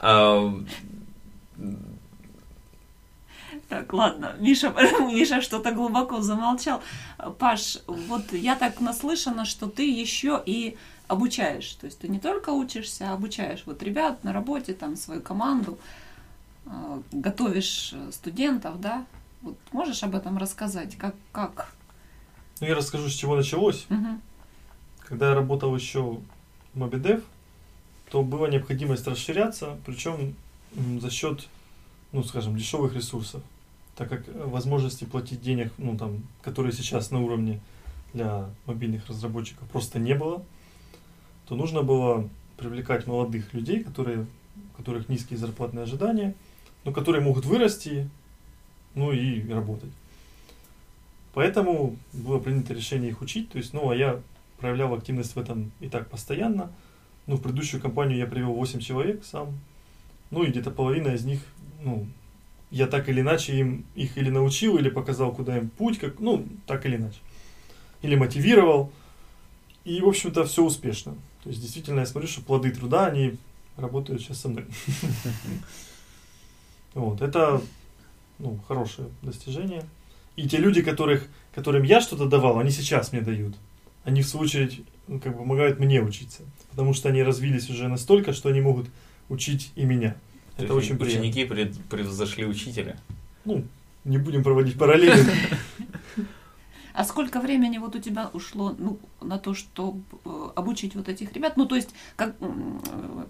[0.00, 0.52] А,
[3.68, 6.82] Так, ладно, Миша, Миша что-то глубоко замолчал.
[7.38, 10.76] Паш, вот я так наслышана, что ты еще и
[11.08, 11.70] обучаешь.
[11.74, 15.78] То есть ты не только учишься, а обучаешь вот ребят на работе, там, свою команду,
[16.66, 19.06] э, готовишь э, студентов, да?
[19.42, 20.96] Вот можешь об этом рассказать?
[20.96, 21.14] Как?
[21.32, 21.72] как?
[22.60, 23.86] Ну, я расскажу, с чего началось.
[23.88, 24.20] Мгм.
[25.00, 26.18] Когда я работал еще
[26.74, 27.22] в MobiDev,
[28.10, 30.34] то была необходимость расширяться, причем
[31.00, 31.48] за счет,
[32.12, 33.42] ну, скажем, дешевых ресурсов.
[33.96, 37.60] Так как э, возможности платить денег, ну, там, которые сейчас на уровне
[38.12, 40.44] для мобильных разработчиков просто не было,
[41.48, 44.26] то нужно было привлекать молодых людей, которые,
[44.72, 46.34] у которых низкие зарплатные ожидания,
[46.84, 48.08] но которые могут вырасти,
[48.94, 49.90] ну и работать.
[51.32, 53.50] Поэтому было принято решение их учить.
[53.50, 54.20] То есть, ну, а я
[54.58, 56.70] проявлял активность в этом и так постоянно.
[57.26, 59.58] Ну, в предыдущую компанию я привел 8 человек сам.
[60.30, 61.40] Ну, и где-то половина из них,
[61.82, 62.06] ну,
[62.70, 66.44] я так или иначе им их или научил, или показал, куда им путь, как, ну,
[66.66, 67.20] так или иначе.
[68.02, 68.92] Или мотивировал.
[69.88, 71.14] И, в общем-то, все успешно.
[71.42, 73.38] То есть, действительно, я смотрю, что плоды труда, они
[73.78, 74.66] работают сейчас со мной.
[76.94, 77.62] Вот, это,
[78.38, 79.84] ну, хорошее достижение.
[80.36, 83.54] И те люди, которых, которым я что-то давал, они сейчас мне дают.
[84.04, 86.42] Они, в свою очередь, ну, как бы помогают мне учиться.
[86.70, 88.88] Потому что они развились уже настолько, что они могут
[89.28, 90.16] учить и меня.
[90.56, 91.20] то Это очень приятно.
[91.20, 92.98] Ученики пред- превзошли учителя.
[93.44, 93.64] Ну,
[94.04, 95.24] не будем проводить параллели.
[96.98, 100.02] А сколько времени вот у тебя ушло ну, на то, чтобы
[100.56, 101.56] обучить вот этих ребят?
[101.56, 102.82] Ну, то есть как, м,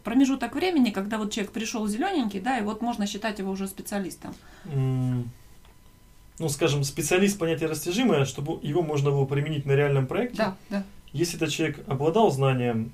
[0.04, 4.34] промежуток времени, когда вот человек пришел зелененький, да, и вот можно считать его уже специалистом.
[4.64, 10.38] Ну, скажем, специалист понятие растяжимое, чтобы его можно было применить на реальном проекте.
[10.38, 10.84] Да, да.
[11.12, 12.90] Если этот человек обладал знанием,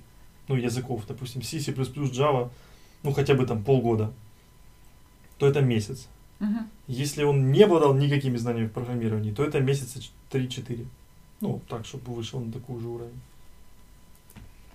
[0.48, 2.50] ну, языков, допустим, C, C++, Java,
[3.04, 4.12] ну, хотя бы там полгода,
[5.38, 6.08] то это месяц.
[6.44, 6.68] Мгм.
[6.86, 10.86] Если он не обладал никакими знаниями в программировании, то это месяца 3-4.
[11.40, 13.20] Ну, так, чтобы вышел на такой же уровень.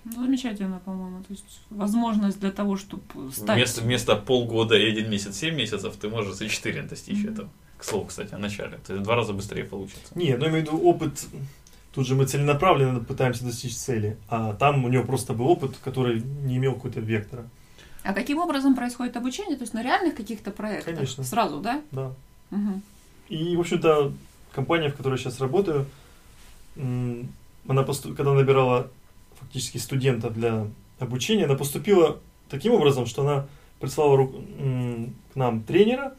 [0.04, 1.18] Ну, замечательно, по-моему.
[1.18, 3.56] То есть возможность для того, чтобы стать...
[3.56, 7.32] Вместо, вместо полгода и один месяц, 7 месяцев, ты можешь за 4 достичь Мгм.
[7.32, 7.48] этого.
[7.78, 8.78] К слову, кстати, о начале.
[8.86, 10.12] То есть в два раза быстрее получится.
[10.14, 11.26] Не, ну, я имею в виду опыт.
[11.94, 16.22] Тут же мы целенаправленно пытаемся достичь цели, а там у него просто был опыт, который
[16.22, 17.48] не имел какой-то вектора.
[18.02, 19.56] А каким образом происходит обучение?
[19.56, 20.94] То есть на реальных каких-то проектах?
[20.94, 21.24] Конечно.
[21.24, 21.82] Сразу, да?
[21.92, 22.12] Да.
[22.50, 22.82] Мгм.
[23.28, 24.12] И, в общем-то,
[24.52, 25.86] компания, в которой я сейчас работаю,
[26.76, 28.88] она посту- когда набирала
[29.38, 30.66] фактически студента для
[30.98, 33.46] обучения, она поступила таким образом, что она
[33.80, 36.14] прислала ру- к нам тренера,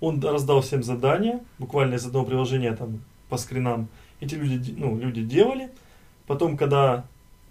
[0.00, 3.88] он раздал всем задания, буквально из одного приложения там по скринам.
[4.20, 5.70] Эти люди, ну, люди делали.
[6.26, 7.04] Потом, когда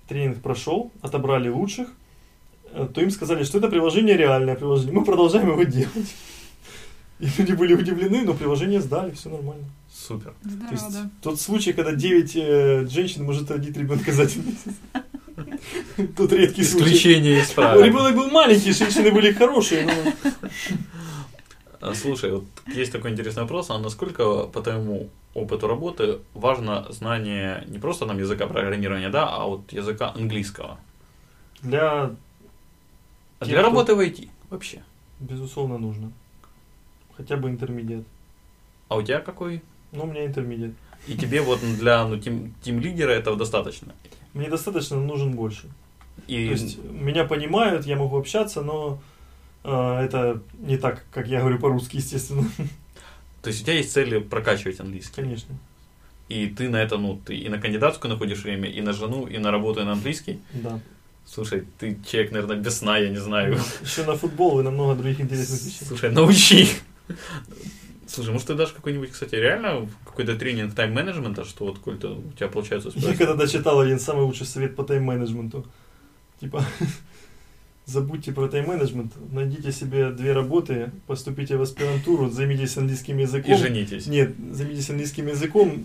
[0.08, 1.90] тренинг прошел, отобрали лучших,
[2.94, 4.94] то им сказали, что это приложение реальное приложение.
[4.94, 6.16] Мы продолжаем его делать.
[7.20, 9.64] И люди были удивлены, но приложение сдали, все нормально.
[9.90, 10.34] Супер.
[10.44, 11.10] То Здорово, есть да.
[11.22, 14.74] тот случай, когда 9 э, женщин может родить ребенка за один месяц.
[16.18, 16.88] Тот редкий случай.
[16.88, 17.84] Исключение из Ну, правил.
[17.84, 20.32] Ребенок был маленький, женщины были хорошие, но
[21.80, 27.64] А, Слушай, вот есть такой интересный вопрос, а насколько по твоему опыту работы важно знание
[27.68, 30.80] не просто там языка программирования, да, а вот языка английского?
[31.66, 32.12] для,
[33.40, 34.84] А для работы в IT вообще.
[35.20, 36.12] безусловно, нужно.
[37.18, 38.04] Хотя бы интермедиат.
[38.88, 39.62] А у тебя какой?
[39.92, 40.72] Ну, у меня интермедиат.
[41.08, 43.94] И тебе вот для ну, тим, лидера этого достаточно.
[44.34, 45.70] Мне достаточно нужен больше.
[46.28, 49.00] И То есть меня понимают, я могу общаться, но
[49.64, 52.50] э, это не так, как я говорю по-русски, естественно.
[53.42, 55.22] то есть у тебя есть цели прокачивать английский.
[55.22, 55.56] Конечно.
[56.28, 59.38] И ты на это, ну, ты и на кандидатскую находишь время, и на жену, и
[59.38, 60.40] на работу, и на английский.
[60.54, 60.80] Да.
[61.26, 63.60] Слушай, ты человек, наверное, без сна, я не знаю.
[63.82, 65.86] Еще на футбол и на много других интересных вещей.
[65.88, 66.70] Слушай, научи.
[68.08, 72.48] Слушай, может ты дашь какой-нибудь, кстати, реально какой-то тренинг тайм-менеджмента, что вот какой-то у тебя
[72.48, 73.18] получается Я успевать?
[73.18, 75.66] когда дочитал один самый лучший совет по тайм-менеджменту.
[76.40, 76.64] Типа,
[77.86, 83.54] забудьте про тайм-менеджмент, найдите себе две работы, поступите в аспирантуру, займитесь английским языком.
[83.54, 84.06] И женитесь.
[84.06, 85.84] Нет, займитесь английским языком.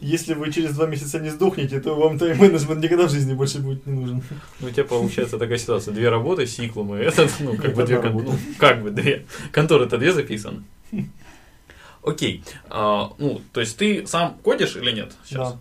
[0.00, 3.86] Если вы через два месяца не сдохнете, то вам тайм-менеджмент никогда в жизни больше будет
[3.86, 4.22] не нужен.
[4.60, 5.94] Ну, у тебя получается такая ситуация.
[5.94, 9.26] Две работы, сиклумы, этот, ну, как бы две, ну, как бы две.
[9.52, 10.62] Конторы-то две записаны.
[12.02, 12.42] Окей.
[12.70, 15.52] А, ну, то есть ты сам кодишь или нет сейчас?
[15.52, 15.58] Да.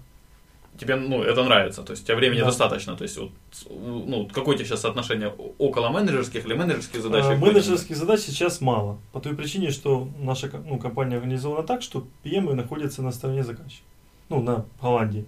[0.79, 2.45] Тебе, ну, это нравится, то есть у тебя времени Да.
[2.45, 3.31] достаточно, то есть вот,
[3.71, 7.25] ну, какое у тебя сейчас соотношение около менеджерских или менеджерских задач?
[7.25, 8.99] А, менеджерских задач сейчас мало.
[9.11, 13.83] По той причине, что наша ну, компания организована так, что PM находятся на стороне заказчика.
[14.29, 15.25] Ну, на Голландии.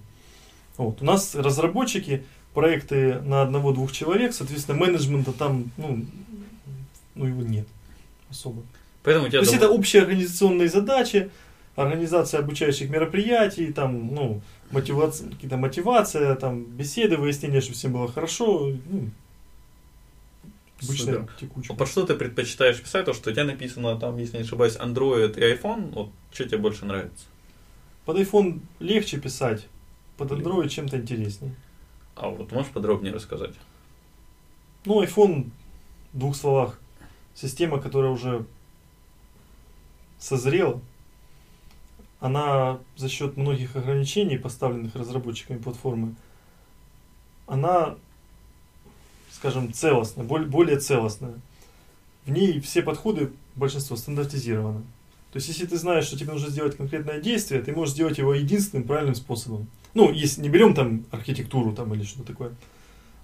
[0.77, 1.01] Вот.
[1.01, 6.05] У нас разработчики, проекты на одного-двух человек, соответственно, менеджмента там, ну,
[7.15, 7.67] ну его нет
[8.29, 8.63] особо.
[9.03, 11.31] Поэтому у тебя То есть дом- это общие организационные задачи,
[11.75, 18.71] организация обучающих мероприятий, там, ну, мотивация, какие-то мотивация, там, беседы, выяснение, чтобы всем было хорошо.
[18.89, 19.09] Ну,
[20.81, 21.73] обычная текучка.
[21.73, 23.05] А Под что ты предпочитаешь писать?
[23.05, 26.57] То, что у тебя написано там, если не ошибаюсь, Android и iPhone, вот что тебе
[26.57, 27.25] больше нравится?
[28.09, 29.67] Под iPhone легче писать,
[30.17, 31.53] под Android чем-то интереснее.
[32.15, 33.53] А вот можешь подробнее рассказать?
[34.83, 35.51] Ну, iPhone,
[36.11, 36.79] в двух словах,
[37.35, 38.47] система, которая уже
[40.17, 40.81] созрела,
[42.19, 46.15] она за счет многих ограничений, поставленных разработчиками платформы,
[47.45, 47.95] она,
[49.29, 51.35] скажем, целостная, более целостная.
[52.25, 54.83] В ней все подходы, большинство, стандартизированы.
[55.31, 58.33] То есть, если ты знаешь, что тебе нужно сделать конкретное действие, ты можешь сделать его
[58.33, 59.67] единственным правильным способом.
[59.93, 62.51] Ну, если не берем там архитектуру там или что-то такое,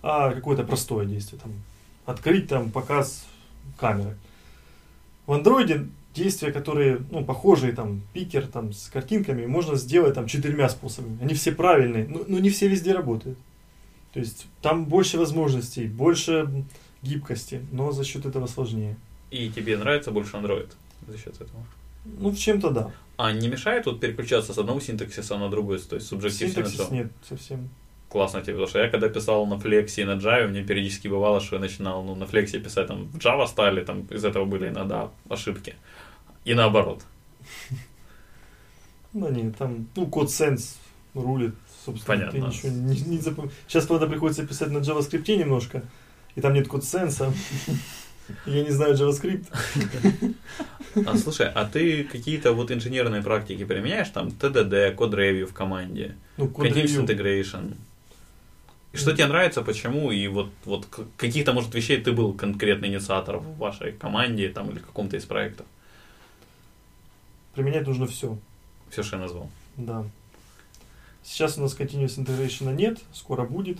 [0.04, 1.42] а какое-то простое действие.
[1.42, 1.52] Там,
[2.06, 3.26] открыть там показ
[3.78, 4.18] камеры.
[5.26, 10.70] В андроиде действия, которые ну, похожие, там, пикер там, с картинками, можно сделать там четырьмя
[10.70, 11.18] способами.
[11.22, 13.38] Они все правильные, но, но не все везде работают.
[14.14, 16.66] То есть там больше возможностей, больше
[17.02, 18.96] гибкости, но за счет этого сложнее.
[19.32, 20.70] И тебе нравится больше Android
[21.08, 21.66] за счет этого?
[22.06, 22.92] Ну, в чем-то да.
[23.18, 27.12] А не мешает вот переключаться с одного синтаксиса на другой, то есть Subjective Синтаксис нет
[27.28, 27.70] совсем.
[28.10, 31.42] Классно тебе, потому что я когда писал на Flex и на Java, мне периодически бывало,
[31.42, 34.70] что я начинал ну, на Flex писать там в Java стали, там из этого были
[34.70, 35.76] иногда ошибки.
[36.44, 37.04] И наоборот.
[39.14, 40.76] Да нет, там, ну, код Sense
[41.14, 41.56] рулит.
[41.86, 42.40] Собственно, Понятно.
[42.40, 45.84] ты ничего не, не запом- Сейчас, правда, приходится писать на JavaScript немножко,
[46.36, 47.32] и там нет код сенса.
[48.46, 49.46] Я не знаю JavaScript.
[51.06, 54.10] А, слушай, а ты какие-то вот инженерные практики применяешь?
[54.10, 57.06] Там TDD, код ревью в команде, Ну, Continuous.
[57.06, 57.76] Integration.
[58.94, 60.12] И что тебе нравится, почему?
[60.12, 64.80] И вот, вот каких-то, может, вещей ты был конкретный инициатор в вашей команде там, или
[64.80, 65.66] в каком-то из проектов?
[67.56, 68.38] Применять нужно все.
[68.90, 69.50] Все, что я назвал.
[69.76, 70.06] Да.
[71.24, 73.80] Сейчас у нас Continuous Integration нет, скоро будет.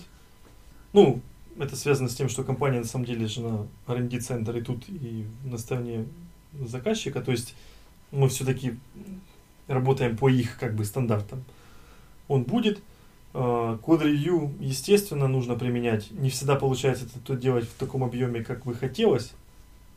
[0.92, 1.22] Ну,
[1.58, 4.88] это связано с тем, что компания на самом деле же на R&D центр и тут
[4.88, 6.06] и на стороне
[6.66, 7.20] заказчика.
[7.20, 7.54] То есть
[8.10, 8.76] мы все-таки
[9.68, 11.44] работаем по их как бы стандартам.
[12.28, 12.80] Он будет.
[13.34, 16.10] А, Код ревью, естественно, нужно применять.
[16.10, 19.32] Не всегда получается это то делать в таком объеме, как бы хотелось.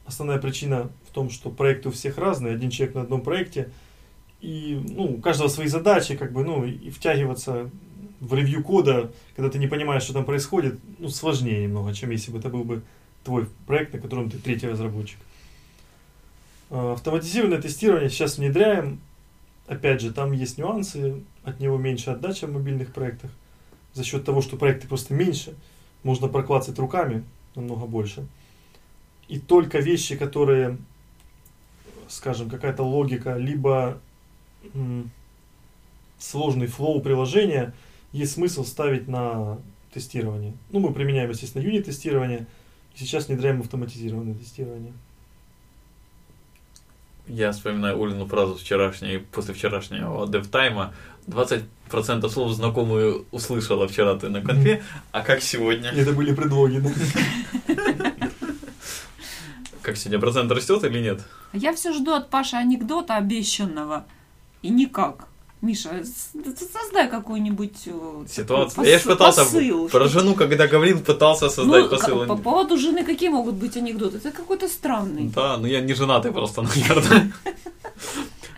[0.05, 2.55] Основная причина в том, что проекты у всех разные.
[2.55, 3.69] Один человек на одном проекте,
[4.41, 7.69] и ну, у каждого свои задачи, как бы, ну, и втягиваться
[8.19, 12.31] в ревью кода, когда ты не понимаешь, что там происходит, ну, сложнее немного, чем если
[12.31, 12.81] бы это был бы
[13.23, 15.19] твой проект, на котором ты третий разработчик.
[16.69, 18.99] А, Автоматизированное тестирование сейчас внедряем.
[19.67, 23.31] Опять же, там есть нюансы, от него меньше отдача в мобильных проектах.
[23.93, 25.55] За счет того, что проекты просто меньше,
[26.03, 27.23] можно проклацать руками
[27.55, 28.25] намного больше.
[29.27, 30.77] И только вещи, которые,
[32.07, 33.99] скажем, какая-то логика, либо
[36.17, 37.73] сложный флоу приложения,
[38.11, 39.57] есть смысл ставить на
[39.93, 40.53] тестирование.
[40.71, 42.45] Ну, мы применяем, естественно, юнит-тестирование,
[42.95, 44.93] и сейчас внедряем автоматизированное тестирование.
[47.27, 50.93] Я вспоминаю Улину фразу вчерашней, после вчерашнего девтайма.
[51.27, 55.91] 20% слов знакомые услышала вчера ты на конфе, а как сегодня?
[55.91, 56.91] Это были предлоги, да?
[59.83, 61.21] Как сегодня, процент растет или нет?
[61.53, 64.05] Я все жду от Паши анекдота обещанного.
[64.61, 65.27] И никак.
[65.61, 66.03] Миша,
[66.73, 68.75] создай какую-нибудь э, Ситуация.
[68.75, 72.25] такой Я ж посыл- пытался, посыл, про жену, когда говорил, пытался создать Ну, посыл.
[72.25, 74.17] по поводу жены какие могут быть анекдоты?
[74.17, 75.27] Это какой-то странный.
[75.35, 77.33] Да, ну я не женатый просто, наверное.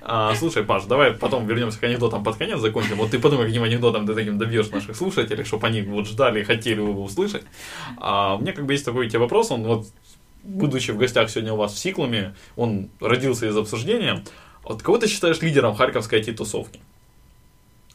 [0.03, 2.97] А, слушай, Паш, давай потом вернемся к анекдотам под конец, закончим.
[2.97, 6.43] Вот ты подумай, каким анекдотом ты таким добьешь наших слушателей, чтобы они вот ждали и
[6.43, 7.43] хотели его услышать.
[7.97, 9.87] А, у меня как бы есть такой тебе вопрос, он вот,
[10.43, 14.23] будучи в гостях сегодня у вас в Сиклуме, он родился из обсуждения.
[14.63, 16.79] Вот кого ты считаешь лидером харьковской IT-тусовки?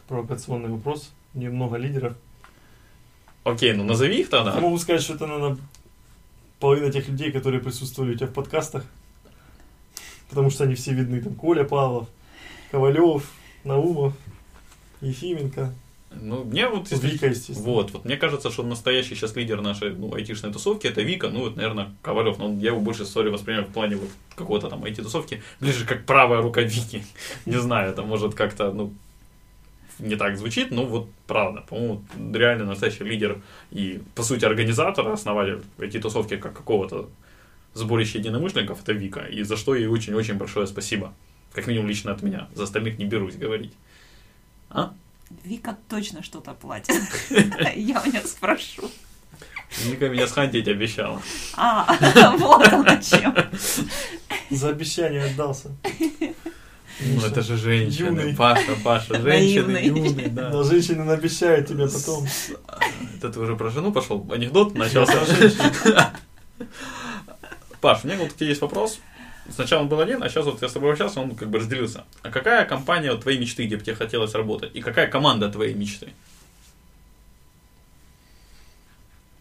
[0.08, 1.10] Провокационный вопрос.
[1.34, 2.16] Немного лидеров.
[3.44, 4.60] Окей, ну назови их Я тогда.
[4.60, 5.58] могу сказать, что это, наверное,
[6.58, 8.84] половина тех людей, которые присутствовали у тебя в подкастах.
[10.28, 11.20] Потому что они все видны.
[11.22, 12.08] Там Коля Павлов,
[12.72, 13.30] Ковалев,
[13.64, 14.14] Наумов,
[15.00, 15.72] Ефименко,
[16.10, 16.90] Ну, мне вот...
[16.90, 17.60] если- Вика, естественно.
[17.70, 21.46] Вот, вот мне кажется, что настоящий сейчас лидер нашей ну, айтишной тусовки это Вика, ну,
[21.46, 22.38] это, наверное, Ковалев.
[22.38, 26.40] Но я его больше сори воспринимаю в плане вот какого-то там IT-тусовки, ближе как правая
[26.42, 27.04] рука Вики.
[27.46, 28.92] Не знаю, это может как-то, ну,
[29.98, 31.62] не так звучит, но вот правда.
[31.62, 37.08] По-моему, реально настоящий лидер и, по сути, организатор, основатель IT-тусовки как какого-то
[37.74, 39.20] сборища единомышленников, это Вика.
[39.20, 41.12] И за что ей очень-очень большое спасибо.
[41.52, 42.48] Как минимум лично от меня.
[42.54, 43.72] За остальных не берусь говорить.
[44.70, 44.92] А?
[45.44, 46.94] Вика точно что-то платит.
[47.76, 48.90] Я у нее спрошу.
[49.84, 51.20] Вика меня схантить обещала.
[51.54, 51.96] А,
[52.38, 53.34] вот она чем.
[54.50, 55.70] За обещание отдался.
[57.00, 58.20] Ну, это же женщины.
[58.20, 58.36] Юный.
[58.36, 59.86] Паша, Паша, женщины Наивный.
[60.08, 60.50] юные, да.
[60.50, 62.26] Но женщина обещает тебе потом.
[63.16, 64.26] Это ты уже про жену пошел?
[64.32, 65.20] Анекдот начался?
[67.80, 68.98] Паш, у меня вот к тебе есть вопрос.
[69.50, 72.04] Сначала он был один, а сейчас вот я с тобой общался, он как бы разделился.
[72.22, 74.74] А какая компания вот, твоей мечты, где бы тебе хотелось работать?
[74.74, 76.12] И какая команда твоей мечты?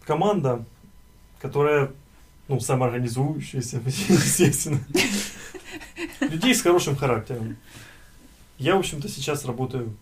[0.04, 0.64] Команда,
[1.40, 1.90] которая,
[2.48, 4.80] ну, самоорганизующаяся, естественно.
[6.20, 7.56] Людей с хорошим характером.
[8.58, 9.94] Я, в общем-то, сейчас работаю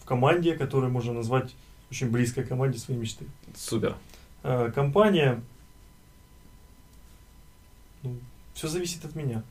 [0.00, 1.54] в команде, которую можно назвать
[1.90, 3.24] очень близкой команде своей мечты.
[3.56, 3.96] Супер.
[4.42, 5.40] Э, Компания,
[8.54, 9.42] все зависит от меня.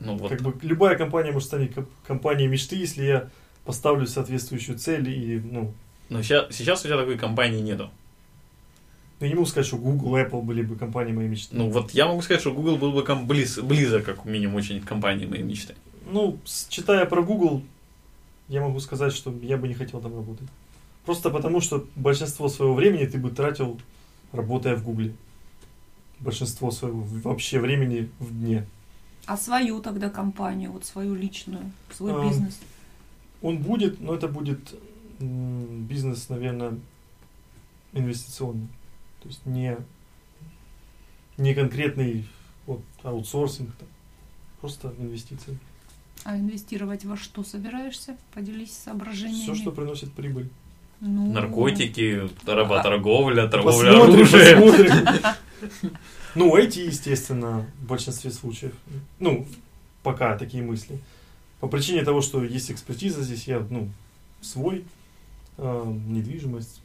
[0.00, 3.28] Ну вот, Как бы любая компания может стать ком- компанией мечты, если я
[3.64, 5.72] поставлю соответствующую цель и, ну,
[6.08, 7.90] но сейчас, сейчас у тебя такой компании нету.
[9.20, 11.54] Ну, я не могу сказать, что Google, Apple были бы компанией моей мечты.
[11.56, 14.80] Ну вот я могу сказать, что Google был бы ком- близ, близок, как минимум, очень
[14.80, 15.74] к компании моей мечты.
[16.10, 17.62] Ну, читая про Google,
[18.48, 20.48] я могу сказать, что я бы не хотел там работать.
[21.04, 23.78] Просто потому, что большинство своего времени ты бы тратил,
[24.32, 25.14] работая в Гугле.
[26.18, 28.66] Большинство своего вообще времени в дне.
[29.26, 32.58] А свою тогда компанию, вот свою личную, свой Эм, бизнес.
[33.42, 34.74] Он будет, но это будет
[35.20, 36.78] м, бизнес, наверное,
[37.92, 38.68] инвестиционный.
[39.22, 39.76] То есть не,
[41.36, 42.26] не конкретный
[42.66, 43.88] вот, аутсорсинг, там,
[44.60, 45.58] просто инвестиции.
[46.24, 48.16] А инвестировать во что собираешься?
[48.34, 49.42] Поделись соображениями.
[49.42, 50.48] Все, что приносит прибыль.
[51.00, 54.60] Ну, Наркотики, работорговля, торговля Посмотрим, оружием.
[54.60, 55.96] посмотрим.
[56.36, 58.72] Ну, эти, естественно, в большинстве случаев.
[59.18, 59.46] Ну,
[60.04, 61.00] пока такие мысли.
[61.58, 63.90] По причине того, что есть экспертиза здесь, я, ну,
[64.40, 64.84] свой,
[65.58, 66.79] э, недвижимость,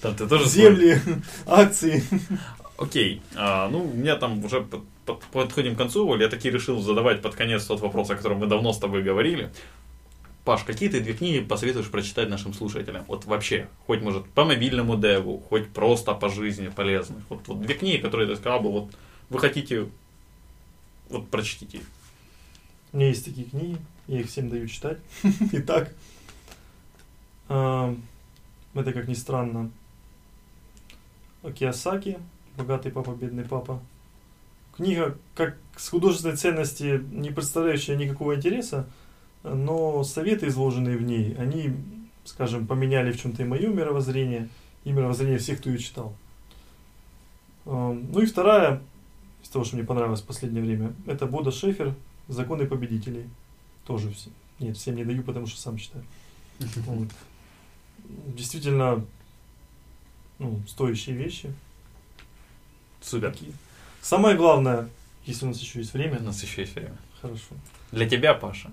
[0.00, 0.98] Там ты тоже земли,
[1.46, 2.02] акции.
[2.78, 6.50] Окей, а, ну, у меня там уже под- под- подходим к концу, Оль, я таки
[6.50, 9.50] решил задавать под конец тот вопрос, о котором мы давно с тобой говорили.
[10.44, 13.04] Паш, какие ты две книги посоветуешь прочитать нашим слушателям?
[13.08, 17.22] Вот вообще, хоть, может, по мобильному деву, хоть просто по жизни полезных.
[17.28, 18.90] Вот, вот две книги, которые ты сказал бы, вот
[19.28, 19.86] вы хотите,
[21.10, 21.84] вот прочтите их.
[22.92, 23.76] У меня есть такие книги,
[24.08, 24.96] я их всем даю читать.
[25.52, 25.92] Итак,
[27.50, 28.02] эм,
[28.74, 29.70] это, как ни странно,
[31.54, 32.18] Киосаки
[32.56, 33.80] «Богатый папа, бедный папа».
[34.76, 38.86] Книга, как с художественной ценности, не представляющая никакого интереса,
[39.42, 41.74] но советы, изложенные в ней, они,
[42.24, 44.48] скажем, поменяли в чем-то и мое мировоззрение,
[44.84, 46.14] и мировоззрение всех, кто ее читал.
[47.66, 48.82] Эм, Ну и вторая,
[49.42, 51.94] из того, что мне понравилось в последнее время, это Бода Шефер
[52.28, 53.28] «Законы победителей».
[53.86, 54.30] Тоже все.
[54.58, 56.04] Нет, всем не даю, потому что сам читаю.
[56.86, 57.08] Вот.
[58.36, 59.04] Действительно,
[60.38, 61.52] ну, стоящие вещи.
[63.00, 63.32] Супер.
[63.32, 63.52] Такие.
[64.02, 64.88] Самое главное,
[65.26, 66.96] если у нас еще есть У время, нас еще есть время.
[67.20, 67.54] хорошо.
[67.92, 68.70] Для тебя, Паша.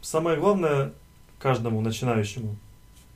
[0.00, 0.92] Самое главное
[1.38, 2.56] каждому начинающему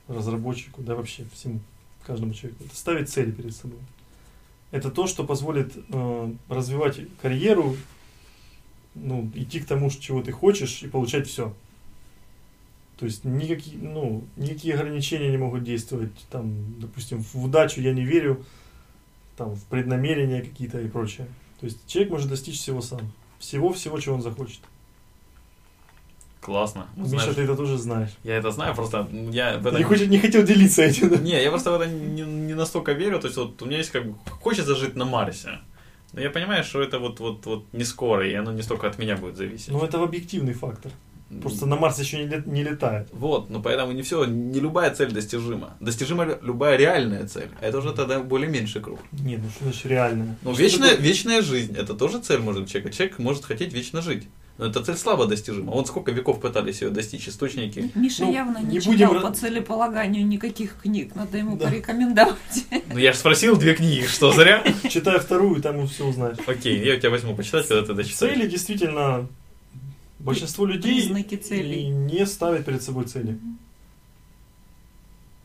[0.07, 1.59] разработчику, да вообще всему,
[2.05, 3.79] каждому человеку, это ставить цели перед собой.
[4.71, 7.77] Это то, что позволит э, развивать карьеру,
[8.95, 11.53] ну, идти к тому, чего ты хочешь, и получать все.
[13.03, 16.13] То есть никакие, ну, никакие ограничения не могут действовать.
[16.31, 18.45] Там, допустим, в удачу я не верю,
[19.35, 21.27] там, в преднамерения какие-то и прочее.
[21.59, 23.01] То есть человек может достичь всего сам.
[23.39, 24.61] Всего-всего, чего он захочет.
[26.39, 26.87] Классно.
[26.95, 28.11] Ну, Миша, знаешь, ты это тоже знаешь.
[28.23, 31.17] я это знаю, просто я в это не, хочешь- не хотел делиться этим, да?
[31.17, 33.19] Не, я просто в это не, не настолько верю.
[33.19, 35.59] То есть вот у меня есть как бы хочется жить на Марсе.
[36.13, 38.97] Но я понимаю, что это вот, вот, вот не скоро, и оно не столько от
[38.97, 39.71] меня будет зависеть.
[39.73, 40.93] Ну, это объективный фактор.
[41.41, 43.07] Просто на Марс еще не, лет- не летает.
[43.11, 45.75] Вот, но поэтому не все, не любая цель достижима.
[45.79, 47.49] Достижима лю- любая реальная цель.
[47.59, 48.99] А это уже тогда более меньший круг.
[49.11, 50.35] Не, ну что значит реальное?
[50.43, 52.95] Ну, Что вечная, такое- вечная жизнь, это тоже цель может человека.
[52.95, 54.27] Человек может хотеть вечно жить.
[54.59, 55.71] Но эта цель слабо достижима.
[55.71, 57.91] Вот сколько веков пытались ее достичь источники.
[57.95, 61.15] Миша Ну, явно не, не читал будем по целеполаганию никаких книг.
[61.15, 61.65] Надо ему Да.
[61.69, 62.37] порекомендовать.
[62.91, 64.63] Ну я же спросил две книги, что зря?
[64.91, 66.37] Читай вторую, там все узнаешь.
[66.45, 68.35] Окей, я у тебя возьму почитать, когда ты дочитаешь.
[68.35, 69.27] Цели действительно
[70.23, 70.99] большинство людей
[71.71, 73.39] и не ставят перед собой цели.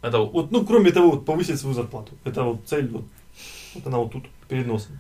[0.03, 2.13] Это вот ну, кроме того, вот, повысить свою зарплату.
[2.25, 3.05] Это вот цель, вот,
[3.75, 4.99] вот она вот тут, перед носом.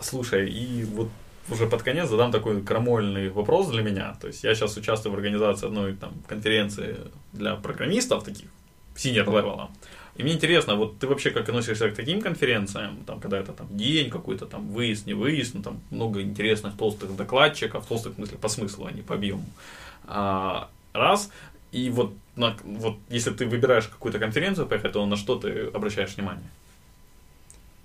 [0.00, 1.08] Слушай, и вот
[1.48, 4.16] уже под конец задам такой крамольный вопрос для меня.
[4.20, 6.96] То есть я сейчас участвую в организации одной там конференции
[7.32, 8.48] для программистов таких,
[8.96, 9.68] senior level.
[10.16, 13.66] И мне интересно, вот ты вообще как относишься к таким конференциям, там, когда это там
[13.70, 18.38] день какой-то, там выезд, не выезд, ну, там много интересных толстых докладчиков, толстых в смысле
[18.38, 19.44] по смыслу, а не по объему.
[20.06, 21.30] А, раз.
[21.72, 26.14] И вот, на, вот если ты выбираешь какую-то конференцию поехать, то на что ты обращаешь
[26.16, 26.48] внимание?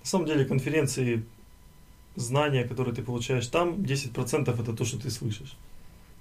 [0.00, 1.24] На самом деле конференции,
[2.14, 5.56] знания, которые ты получаешь там, 10% это то, что ты слышишь.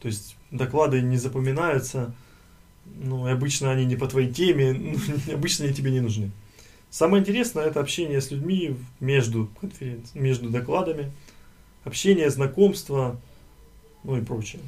[0.02, 2.14] То есть доклады не запоминаются,
[2.98, 4.96] ну, и обычно они не по твоей теме,
[5.34, 6.32] обычно они тебе не нужны.
[6.90, 11.12] Самое интересное это общение с людьми между конференциями, между докладами,
[11.84, 13.20] общение, знакомство,
[14.04, 14.62] ну и прочее.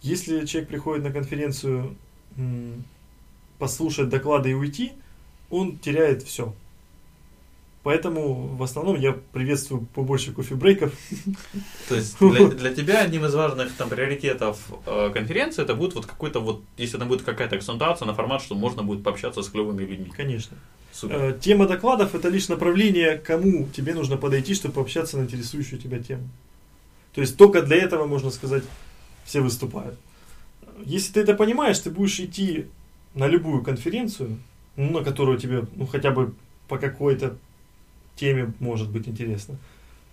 [0.00, 1.96] Если человек приходит на конференцию
[3.58, 4.92] послушать доклады и уйти,
[5.50, 6.54] он теряет все.
[7.86, 10.92] Поэтому в основном я приветствую побольше кофе-брейков.
[11.88, 16.04] То есть для, для тебя одним из важных там приоритетов э, конференции это будет вот
[16.04, 19.84] какой-то вот, если это будет какая-то акцентуация на формат, что можно будет пообщаться с клевыми
[19.84, 20.10] людьми.
[20.16, 20.56] Конечно.
[20.90, 21.16] Супер.
[21.16, 26.00] Э, Тема докладов это лишь направление, кому тебе нужно подойти, чтобы пообщаться на интересующую тебя
[26.00, 26.28] тему.
[27.14, 28.64] То есть только для этого, можно сказать,
[29.24, 29.96] все выступают.
[30.84, 32.66] Если ты это понимаешь, ты будешь идти
[33.14, 34.38] на любую конференцию,
[34.74, 36.34] ну, на которую тебе ну, хотя бы
[36.66, 37.36] по какой-то
[38.16, 39.56] теме может быть интересно.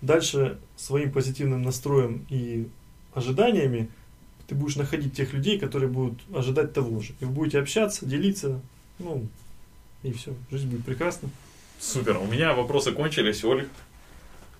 [0.02, 2.68] Дальше своим позитивным настроем и
[3.14, 3.90] ожиданиями
[4.48, 7.14] ты будешь находить тех людей, которые будут ожидать того же.
[7.22, 8.60] И вы будете общаться, делиться,
[9.00, 9.26] ну,
[10.04, 10.34] и все.
[10.52, 11.30] Жизнь будет прекрасна.
[11.80, 12.18] Супер.
[12.18, 13.68] У меня вопросы кончились, Оль.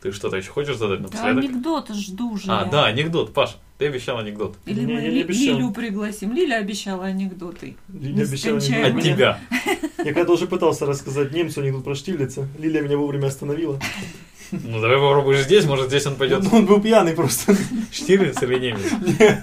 [0.02, 1.44] Ты что-то еще хочешь задать Да напоследок?
[1.44, 2.46] анекдоты жду же.
[2.52, 2.72] а, я.
[2.72, 3.34] да, анекдот.
[3.34, 4.56] Паш, ты обещал анекдот.
[4.66, 5.58] Или Не, мы я не обещал.
[5.58, 6.34] Лилю пригласим.
[6.34, 7.76] Лиля обещала анекдоты.
[7.92, 8.98] Лилия обещала анекдот.
[8.98, 9.40] От тебя.
[10.06, 13.80] Я когда уже пытался рассказать немцу анекдот про Штирлица, Лилия меня вовремя остановила.
[14.52, 16.46] Ну, давай попробуешь здесь, может, здесь он пойдет.
[16.46, 17.56] Он, он был пьяный просто.
[17.92, 19.40] Штирлиц или немец?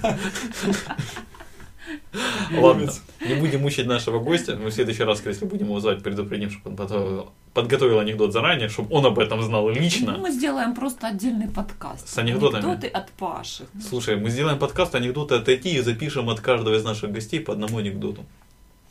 [2.53, 2.91] Ладно.
[3.27, 4.55] Не будем мучить нашего гостя.
[4.55, 8.67] Мы в следующий раз, если будем его звать, предупредим, чтобы он подготовил, подготовил анекдот заранее,
[8.69, 10.17] чтобы он об этом знал Ну, лично.
[10.17, 12.07] мы сделаем просто отдельный подкаст.
[12.07, 12.63] С анекдотами?
[12.63, 13.65] Анекдоты от Паши.
[13.89, 17.53] Слушай, мы сделаем подкаст анекдоты от IT и запишем от каждого из наших гостей по
[17.53, 18.25] одному анекдоту.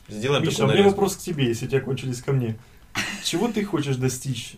[0.08, 2.56] Сделаем Миша, у меня вопрос к тебе, если у тебя кончились ко мне.
[3.24, 4.54] Чего ты хочешь достичь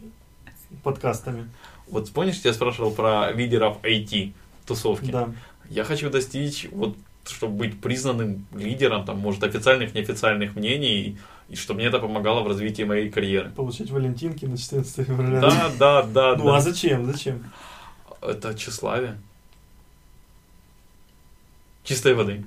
[0.83, 1.49] подкастами?
[1.89, 4.33] Вот помнишь, я спрашивал про лидеров IT
[4.67, 5.11] тусовки?
[5.11, 5.29] Да.
[5.69, 11.19] Я хочу достичь, вот, чтобы быть признанным лидером, там, может, официальных, неофициальных мнений,
[11.49, 13.51] и чтобы мне это помогало в развитии моей карьеры.
[13.51, 15.41] Получить валентинки на 14 февраля.
[15.41, 16.57] Да, да, да, Ну да.
[16.57, 17.07] а зачем?
[17.07, 17.45] Зачем?
[18.21, 19.19] Это тщеславие.
[21.85, 22.45] Чистой воды.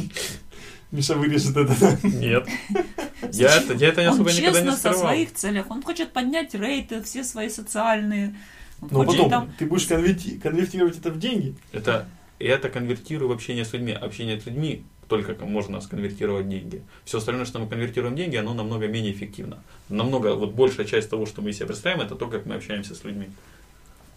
[0.92, 1.98] Миша вырежет это.
[2.06, 2.48] Нет.
[3.32, 5.00] Я это, я это Он особо никогда честно не со скрывал.
[5.00, 5.70] своих целях.
[5.70, 8.34] Он хочет поднять рейты, все свои социальные.
[8.80, 11.54] Он Но хочет потом там- ты будешь конверти- конвертировать это в деньги.
[11.70, 12.08] Это,
[12.40, 13.92] я это конвертирую в общение с людьми.
[13.92, 16.82] Общение с людьми только можно сконвертировать деньги.
[17.04, 19.58] Все остальное, что мы конвертируем деньги, оно намного менее эффективно.
[19.88, 23.04] Намного, вот большая часть того, что мы себе представляем, это то, как мы общаемся с
[23.04, 23.28] людьми.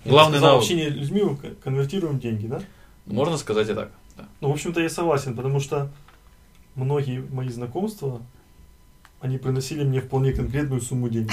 [0.06, 0.64] Главный Сказал, навык.
[0.64, 2.62] общение с людьми мы кон- конвертируем деньги, да?
[3.06, 3.92] Можно сказать и так.
[4.18, 4.28] да.
[4.42, 5.90] Ну, в общем-то, я согласен, потому что
[6.76, 8.22] многие мои знакомства,
[9.20, 11.32] они приносили мне вполне конкретную сумму денег.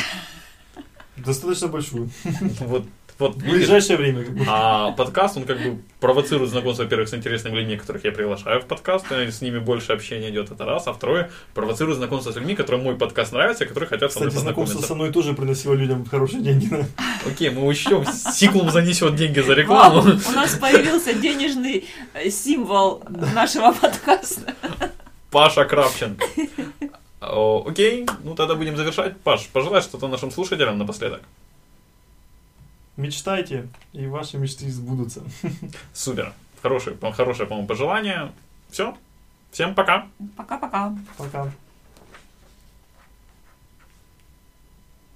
[1.16, 2.08] Достаточно большую.
[2.60, 2.86] Вот,
[3.20, 4.24] вот В ближайшее время.
[4.24, 4.44] как бы.
[4.48, 8.64] А подкаст, он как бы провоцирует знакомство, во-первых, с интересными людьми, которых я приглашаю в
[8.66, 10.86] подкаст, и с ними больше общения идет, это раз.
[10.86, 14.30] А второе, провоцирует знакомство с людьми, которым мой подкаст нравится, и которые хотят со мной
[14.30, 14.88] Кстати, знакомство познакомиться.
[14.88, 16.66] со мной тоже приносило людям хорошие деньги.
[16.70, 16.84] да.
[17.26, 18.04] Окей, мы учтем.
[18.06, 20.00] Сиклум занесет деньги за Вау, рекламу.
[20.00, 23.02] у нас появился денежный э, символ
[23.34, 24.54] нашего подкаста.
[25.30, 26.24] Паша Кравченко.
[27.20, 29.16] О, Окей, ну тогда будем завершать.
[29.20, 31.20] Паш, пожелай что-то нашим слушателям напоследок.
[33.00, 35.22] Мечтайте, и ваши мечты сбудутся.
[35.94, 36.34] Супер.
[36.62, 38.32] Хорошее, хорошее, по-моему, пожелание.
[38.70, 38.94] Все.
[39.50, 40.06] Всем пока.
[40.36, 40.94] Пока-пока.
[41.16, 41.50] Пока.